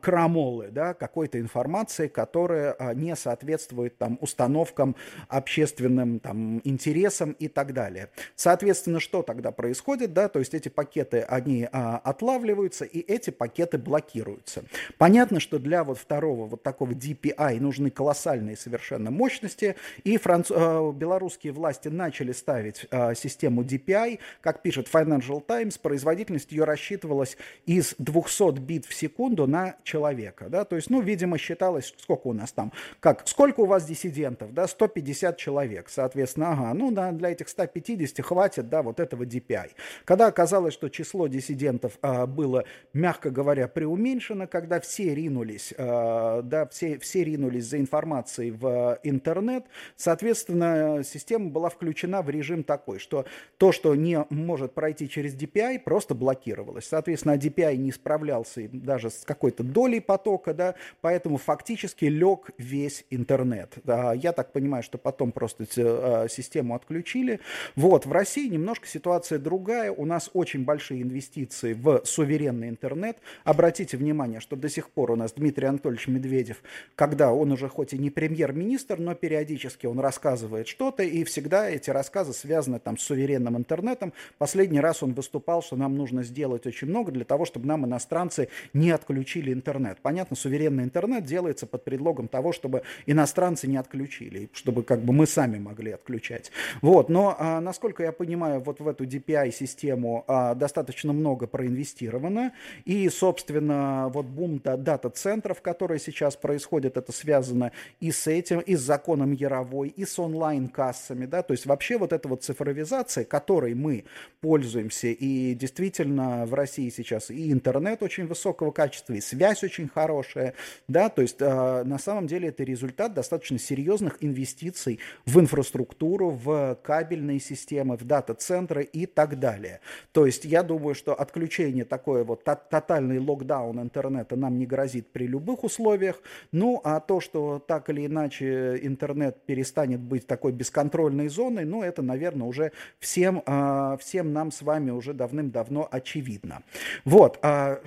крамолы, 0.00 0.68
да, 0.70 0.94
какой-то 0.94 1.40
информации, 1.40 2.08
которая 2.08 2.76
не 2.94 3.16
соответствует 3.16 3.98
там 3.98 4.18
установкам, 4.20 4.96
общественным 5.28 6.20
там 6.20 6.60
интересам 6.64 7.32
и 7.32 7.48
так 7.48 7.72
далее. 7.72 8.10
Соответственно, 8.34 9.00
что 9.00 9.22
тогда 9.22 9.50
происходит, 9.50 10.12
да, 10.12 10.28
то 10.28 10.38
есть 10.38 10.54
эти 10.54 10.68
пакеты, 10.68 11.20
они 11.20 11.68
отлавливаются 11.72 12.84
и 12.84 13.00
эти 13.00 13.30
пакеты 13.30 13.78
блокируются. 13.78 14.64
Понятно, 14.98 15.40
что 15.40 15.58
для 15.58 15.84
вот 15.84 15.98
второго 15.98 16.46
вот 16.46 16.62
такого 16.62 16.92
DPI 16.92 17.60
нужны 17.60 17.90
колоссальные 17.90 18.56
совершенно 18.56 19.10
мощности, 19.10 19.76
и 20.04 20.16
франц... 20.18 20.50
Э, 20.50 20.92
белорусские 20.94 21.52
власти 21.52 21.88
начали 21.88 22.32
ставить 22.32 22.86
э, 22.90 23.14
систему 23.14 23.62
DPI, 23.62 24.18
как 24.40 24.62
пишет 24.62 24.88
Financial 24.92 25.42
Times, 25.44 25.78
производительность 25.78 26.52
ее 26.52 26.64
рассчитывалась 26.64 27.36
из 27.66 27.94
200 27.98 28.58
бит 28.60 28.86
в 28.86 28.94
секунду 28.94 29.46
на 29.46 29.55
человека, 29.82 30.46
да, 30.48 30.64
то 30.64 30.76
есть, 30.76 30.90
ну, 30.90 31.00
видимо, 31.00 31.38
считалось, 31.38 31.94
сколько 31.98 32.28
у 32.28 32.32
нас 32.32 32.52
там, 32.52 32.72
как, 33.00 33.26
сколько 33.26 33.60
у 33.60 33.66
вас 33.66 33.84
диссидентов, 33.84 34.52
да, 34.52 34.66
150 34.66 35.36
человек, 35.36 35.88
соответственно, 35.88 36.52
ага, 36.52 36.74
ну, 36.74 36.90
да, 36.90 37.12
для 37.12 37.30
этих 37.30 37.48
150 37.48 38.24
хватит, 38.24 38.68
да, 38.68 38.82
вот 38.82 39.00
этого 39.00 39.24
DPI. 39.24 39.70
Когда 40.04 40.26
оказалось, 40.26 40.74
что 40.74 40.88
число 40.88 41.26
диссидентов 41.26 41.98
а, 42.02 42.26
было, 42.26 42.64
мягко 42.92 43.30
говоря, 43.30 43.68
преуменьшено, 43.68 44.46
когда 44.46 44.80
все 44.80 45.14
ринулись, 45.14 45.72
э, 45.76 46.40
да, 46.44 46.66
все, 46.66 46.98
все 46.98 47.24
ринулись 47.24 47.66
за 47.66 47.78
информацией 47.78 48.50
в 48.50 48.98
интернет, 49.02 49.64
соответственно, 49.96 51.02
система 51.04 51.50
была 51.50 51.68
включена 51.68 52.22
в 52.22 52.30
режим 52.30 52.64
такой, 52.64 52.98
что 52.98 53.26
то, 53.58 53.72
что 53.72 53.94
не 53.94 54.24
может 54.30 54.74
пройти 54.74 55.08
через 55.08 55.34
DPI, 55.34 55.80
просто 55.80 56.14
блокировалось. 56.14 56.86
Соответственно, 56.86 57.36
DPI 57.36 57.76
не 57.76 57.92
справлялся 57.92 58.68
даже 58.72 59.10
с 59.10 59.24
какой-то 59.46 59.62
долей 59.62 60.00
потока, 60.00 60.54
да, 60.54 60.74
поэтому 61.00 61.36
фактически 61.36 62.06
лег 62.06 62.50
весь 62.58 63.04
интернет. 63.10 63.74
Я 63.86 64.32
так 64.32 64.50
понимаю, 64.52 64.82
что 64.82 64.98
потом 64.98 65.30
просто 65.30 65.66
э, 65.76 66.26
систему 66.28 66.74
отключили. 66.74 67.38
Вот, 67.76 68.06
в 68.06 68.12
России 68.12 68.48
немножко 68.48 68.88
ситуация 68.88 69.38
другая. 69.38 69.92
У 69.92 70.04
нас 70.04 70.30
очень 70.34 70.64
большие 70.64 71.02
инвестиции 71.02 71.74
в 71.74 72.02
суверенный 72.04 72.68
интернет. 72.68 73.18
Обратите 73.44 73.96
внимание, 73.96 74.40
что 74.40 74.56
до 74.56 74.68
сих 74.68 74.90
пор 74.90 75.12
у 75.12 75.16
нас 75.16 75.32
Дмитрий 75.32 75.68
Анатольевич 75.68 76.08
Медведев, 76.08 76.56
когда 76.96 77.32
он 77.32 77.52
уже 77.52 77.68
хоть 77.68 77.92
и 77.92 77.98
не 77.98 78.10
премьер-министр, 78.10 78.98
но 78.98 79.14
периодически 79.14 79.86
он 79.86 80.00
рассказывает 80.00 80.66
что-то, 80.66 81.04
и 81.04 81.22
всегда 81.22 81.70
эти 81.70 81.90
рассказы 81.90 82.32
связаны 82.32 82.80
там 82.80 82.98
с 82.98 83.02
суверенным 83.02 83.56
интернетом. 83.56 84.12
Последний 84.38 84.80
раз 84.80 85.04
он 85.04 85.14
выступал, 85.14 85.62
что 85.62 85.76
нам 85.76 85.96
нужно 85.96 86.24
сделать 86.24 86.66
очень 86.66 86.88
много 86.88 87.12
для 87.12 87.24
того, 87.24 87.44
чтобы 87.44 87.66
нам 87.68 87.86
иностранцы 87.86 88.48
не 88.72 88.90
отключили 88.90 89.35
интернет. 89.44 89.98
Понятно, 90.02 90.36
суверенный 90.36 90.84
интернет 90.84 91.24
делается 91.24 91.66
под 91.66 91.84
предлогом 91.84 92.28
того, 92.28 92.52
чтобы 92.52 92.82
иностранцы 93.06 93.66
не 93.66 93.76
отключили, 93.76 94.50
чтобы 94.52 94.82
как 94.82 95.00
бы 95.00 95.12
мы 95.12 95.26
сами 95.26 95.58
могли 95.58 95.92
отключать. 95.92 96.50
Вот, 96.82 97.08
но 97.08 97.36
а, 97.38 97.60
насколько 97.60 98.02
я 98.02 98.12
понимаю, 98.12 98.60
вот 98.60 98.80
в 98.80 98.88
эту 98.88 99.04
DPI-систему 99.04 100.24
а, 100.26 100.54
достаточно 100.54 101.12
много 101.12 101.46
проинвестировано, 101.46 102.52
и, 102.84 103.08
собственно, 103.08 104.08
вот 104.12 104.26
бум 104.26 104.60
дата-центров, 104.62 105.60
которые 105.60 105.98
сейчас 105.98 106.36
происходят, 106.36 106.96
это 106.96 107.12
связано 107.12 107.72
и 108.00 108.10
с 108.10 108.26
этим, 108.26 108.60
и 108.60 108.76
с 108.76 108.80
законом 108.80 109.32
Яровой, 109.32 109.88
и 109.88 110.04
с 110.04 110.18
онлайн-кассами, 110.18 111.26
да, 111.26 111.42
то 111.42 111.52
есть 111.52 111.66
вообще 111.66 111.98
вот 111.98 112.12
эта 112.12 112.28
вот 112.28 112.42
цифровизация, 112.42 113.24
которой 113.24 113.74
мы 113.74 114.04
пользуемся, 114.40 115.08
и 115.08 115.54
действительно 115.54 116.46
в 116.46 116.54
России 116.54 116.88
сейчас 116.88 117.30
и 117.30 117.52
интернет 117.52 118.02
очень 118.02 118.26
высокого 118.26 118.70
качества, 118.70 119.14
и 119.14 119.20
связь 119.26 119.62
очень 119.64 119.88
хорошая, 119.88 120.54
да, 120.88 121.08
то 121.08 121.22
есть 121.22 121.36
э, 121.40 121.84
на 121.84 121.98
самом 121.98 122.26
деле 122.26 122.48
это 122.48 122.64
результат 122.64 123.14
достаточно 123.14 123.58
серьезных 123.58 124.18
инвестиций 124.20 125.00
в 125.24 125.38
инфраструктуру, 125.40 126.30
в 126.30 126.78
кабельные 126.82 127.40
системы, 127.40 127.96
в 127.96 128.04
дата-центры 128.04 128.84
и 128.84 129.06
так 129.06 129.38
далее. 129.38 129.80
То 130.12 130.26
есть 130.26 130.44
я 130.44 130.62
думаю, 130.62 130.94
что 130.94 131.14
отключение 131.14 131.84
такое 131.84 132.24
вот 132.24 132.44
тотальный 132.44 133.18
локдаун 133.18 133.80
интернета 133.80 134.36
нам 134.36 134.58
не 134.58 134.66
грозит 134.66 135.12
при 135.12 135.26
любых 135.26 135.64
условиях, 135.64 136.20
ну 136.52 136.80
а 136.84 137.00
то, 137.00 137.20
что 137.20 137.58
так 137.58 137.90
или 137.90 138.06
иначе 138.06 138.78
интернет 138.82 139.42
перестанет 139.46 140.00
быть 140.00 140.26
такой 140.26 140.52
бесконтрольной 140.52 141.28
зоной, 141.28 141.64
ну 141.64 141.82
это, 141.82 142.02
наверное, 142.02 142.46
уже 142.46 142.72
всем, 142.98 143.42
э, 143.44 143.96
всем 144.00 144.32
нам 144.32 144.50
с 144.50 144.62
вами 144.62 144.90
уже 144.90 145.12
давным-давно 145.12 145.88
очевидно. 145.90 146.62
Вот, 147.04 147.38
э, 147.42 147.78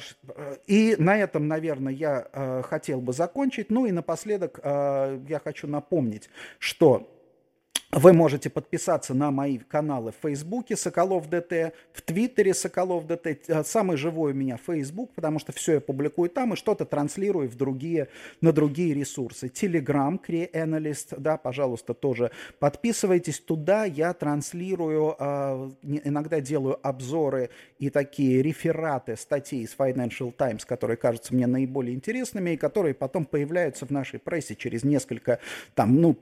и 0.68 0.96
на 0.98 1.18
этом, 1.20 1.48
наверное, 1.48 1.94
я 1.94 2.28
э, 2.32 2.62
хотел 2.64 3.02
бы 3.02 3.14
закончить. 3.14 3.70
Ну 3.70 3.86
и 3.86 3.92
напоследок 3.92 4.60
э, 4.62 5.20
я 5.28 5.40
хочу 5.40 5.68
напомнить, 5.68 6.30
что 6.58 7.19
вы 7.92 8.14
можете 8.14 8.52
подписаться 8.52 9.16
на 9.16 9.32
мои 9.32 9.58
каналы 9.58 10.12
в 10.12 10.16
Фейсбуке 10.22 10.76
Соколов 10.76 11.28
ДТ, 11.28 11.74
в 11.92 12.04
Твиттере 12.04 12.54
Соколов 12.54 13.08
ДТ. 13.08 13.50
Э, 13.50 13.64
самый 13.64 13.98
живой 13.98 14.34
у 14.34 14.36
меня 14.36 14.58
Фейсбук, 14.58 15.12
потому 15.16 15.40
что 15.40 15.54
все 15.54 15.74
я 15.74 15.82
публикую 15.82 16.30
там 16.30 16.54
и 16.54 16.56
что-то 16.56 16.86
транслирую 16.86 17.50
в 17.50 17.56
другие, 17.56 18.10
на 18.42 18.52
другие 18.52 18.94
ресурсы. 18.94 19.50
Телеграм, 19.50 20.20
Крей 20.20 20.46
Analyst, 20.54 21.16
да, 21.18 21.38
пожалуйста, 21.38 21.96
тоже 21.96 22.30
подписывайтесь 22.60 23.40
туда. 23.40 23.86
Я 23.86 24.14
транслирую, 24.14 25.16
э, 25.18 25.72
иногда 26.04 26.42
делаю 26.42 26.78
обзоры 26.84 27.50
и 27.80 27.90
такие 27.90 28.44
рефераты 28.44 29.16
статей 29.16 29.64
из 29.64 29.76
Financial 29.76 30.32
Times, 30.32 30.64
которые 30.64 30.98
кажутся 30.98 31.34
мне 31.34 31.48
наиболее 31.48 31.96
интересными 31.96 32.52
и 32.52 32.58
которые 32.58 32.94
потом 32.94 33.26
появляются 33.26 33.88
в 33.88 33.90
нашей 33.90 34.20
прессе 34.20 34.56
через 34.56 34.84
несколько 34.84 35.40
там, 35.74 35.96
ну, 35.96 36.14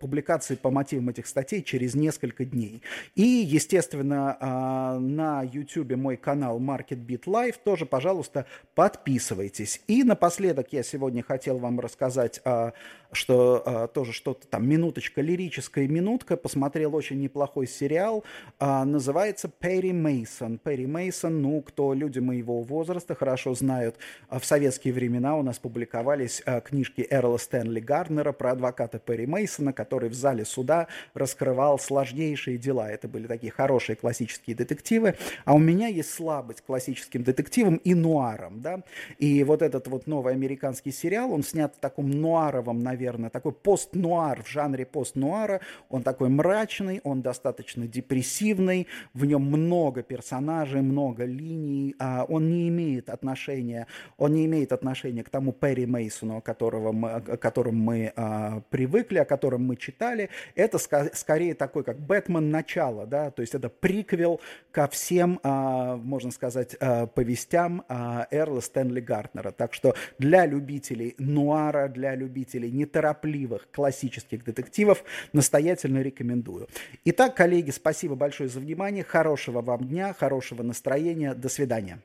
публикаций 0.00 0.56
по 0.56 0.71
мотивам 0.72 1.10
этих 1.10 1.26
статей 1.26 1.62
через 1.62 1.94
несколько 1.94 2.44
дней. 2.44 2.82
И, 3.14 3.22
естественно, 3.22 4.36
а, 4.40 4.98
на 4.98 5.42
YouTube 5.42 5.96
мой 5.96 6.16
канал 6.16 6.60
MarketBeat 6.60 7.24
Live 7.26 7.56
тоже, 7.64 7.86
пожалуйста, 7.86 8.46
подписывайтесь. 8.74 9.80
И 9.86 10.02
напоследок 10.02 10.72
я 10.72 10.82
сегодня 10.82 11.22
хотел 11.22 11.58
вам 11.58 11.78
рассказать 11.80 12.40
а, 12.44 12.72
что 13.12 13.62
а, 13.64 13.86
тоже 13.88 14.12
что-то 14.12 14.46
там, 14.46 14.68
минуточка, 14.68 15.20
лирическая 15.20 15.86
минутка, 15.88 16.36
посмотрел 16.36 16.94
очень 16.94 17.20
неплохой 17.20 17.66
сериал, 17.66 18.24
а, 18.58 18.84
называется 18.84 19.48
Перри 19.48 19.92
Мейсон. 19.92 20.58
Перри 20.58 20.86
Мейсон, 20.86 21.42
ну, 21.42 21.60
кто 21.62 21.94
люди 21.94 22.18
моего 22.18 22.62
возраста 22.62 23.14
хорошо 23.14 23.54
знают, 23.54 23.96
а, 24.28 24.38
в 24.38 24.44
советские 24.44 24.94
времена 24.94 25.36
у 25.36 25.42
нас 25.42 25.58
публиковались 25.58 26.42
а, 26.46 26.60
книжки 26.60 27.06
Эрла 27.10 27.36
Стэнли 27.36 27.80
Гарднера 27.80 28.32
про 28.32 28.52
адвоката 28.52 28.98
Перри 28.98 29.26
Мейсона, 29.26 29.72
который 29.72 30.08
в 30.08 30.14
зале 30.14 30.44
суда 30.44 30.88
раскрывал 31.14 31.78
сложнейшие 31.78 32.58
дела. 32.58 32.90
Это 32.90 33.08
были 33.08 33.26
такие 33.26 33.52
хорошие 33.52 33.96
классические 33.96 34.56
детективы. 34.56 35.16
А 35.44 35.54
у 35.54 35.58
меня 35.58 35.88
есть 35.88 36.10
слабость 36.10 36.62
к 36.62 36.64
классическим 36.64 37.22
детективам 37.22 37.76
и 37.76 37.94
нуарам, 37.94 38.60
да. 38.60 38.82
И 39.18 39.44
вот 39.44 39.62
этот 39.62 39.88
вот 39.88 40.06
новый 40.06 40.32
американский 40.32 40.92
сериал, 40.92 41.32
он 41.32 41.42
снят 41.42 41.74
в 41.74 41.78
таком 41.78 42.10
нуаровом, 42.10 42.82
наверное, 42.82 43.01
наверное, 43.02 43.30
такой 43.30 43.52
пост-нуар 43.52 44.42
в 44.42 44.48
жанре 44.48 44.86
пост-нуара. 44.86 45.60
Он 45.88 46.02
такой 46.02 46.28
мрачный, 46.28 47.00
он 47.02 47.20
достаточно 47.20 47.86
депрессивный, 47.86 48.86
в 49.12 49.24
нем 49.24 49.42
много 49.42 50.02
персонажей, 50.02 50.82
много 50.82 51.24
линий. 51.24 51.96
А 51.98 52.24
он 52.28 52.48
не 52.48 52.68
имеет 52.68 53.10
отношения, 53.10 53.86
он 54.18 54.34
не 54.34 54.46
имеет 54.46 54.72
отношения 54.72 55.24
к 55.24 55.30
тому 55.30 55.52
Перри 55.52 55.86
Мейсону, 55.86 56.40
которого 56.40 56.92
мы, 56.92 57.20
к 57.20 57.36
которому 57.38 57.78
мы 57.78 58.12
а, 58.14 58.62
привыкли, 58.70 59.18
о 59.18 59.24
котором 59.24 59.64
мы 59.64 59.76
читали. 59.76 60.30
Это 60.54 60.78
ска- 60.78 61.10
скорее 61.14 61.54
такой, 61.54 61.82
как 61.82 61.98
Бэтмен 61.98 62.50
начало, 62.50 63.06
да, 63.06 63.30
то 63.30 63.42
есть 63.42 63.54
это 63.54 63.68
приквел 63.68 64.40
ко 64.70 64.86
всем, 64.86 65.40
а, 65.42 65.96
можно 65.96 66.30
сказать, 66.30 66.76
а, 66.80 67.06
повестям 67.06 67.84
а, 67.88 68.28
Эрла 68.30 68.60
Стэнли 68.60 69.00
Гартнера. 69.00 69.50
Так 69.50 69.74
что 69.74 69.94
для 70.18 70.46
любителей 70.46 71.14
нуара, 71.18 71.88
для 71.88 72.14
любителей 72.14 72.70
не 72.70 72.86
неторопливых 72.92 73.68
классических 73.72 74.44
детективов 74.44 75.04
настоятельно 75.32 76.02
рекомендую. 76.02 76.68
Итак, 77.04 77.34
коллеги, 77.36 77.70
спасибо 77.70 78.14
большое 78.14 78.48
за 78.48 78.60
внимание, 78.60 79.02
хорошего 79.02 79.62
вам 79.62 79.84
дня, 79.84 80.12
хорошего 80.12 80.62
настроения, 80.62 81.34
до 81.34 81.48
свидания. 81.48 82.00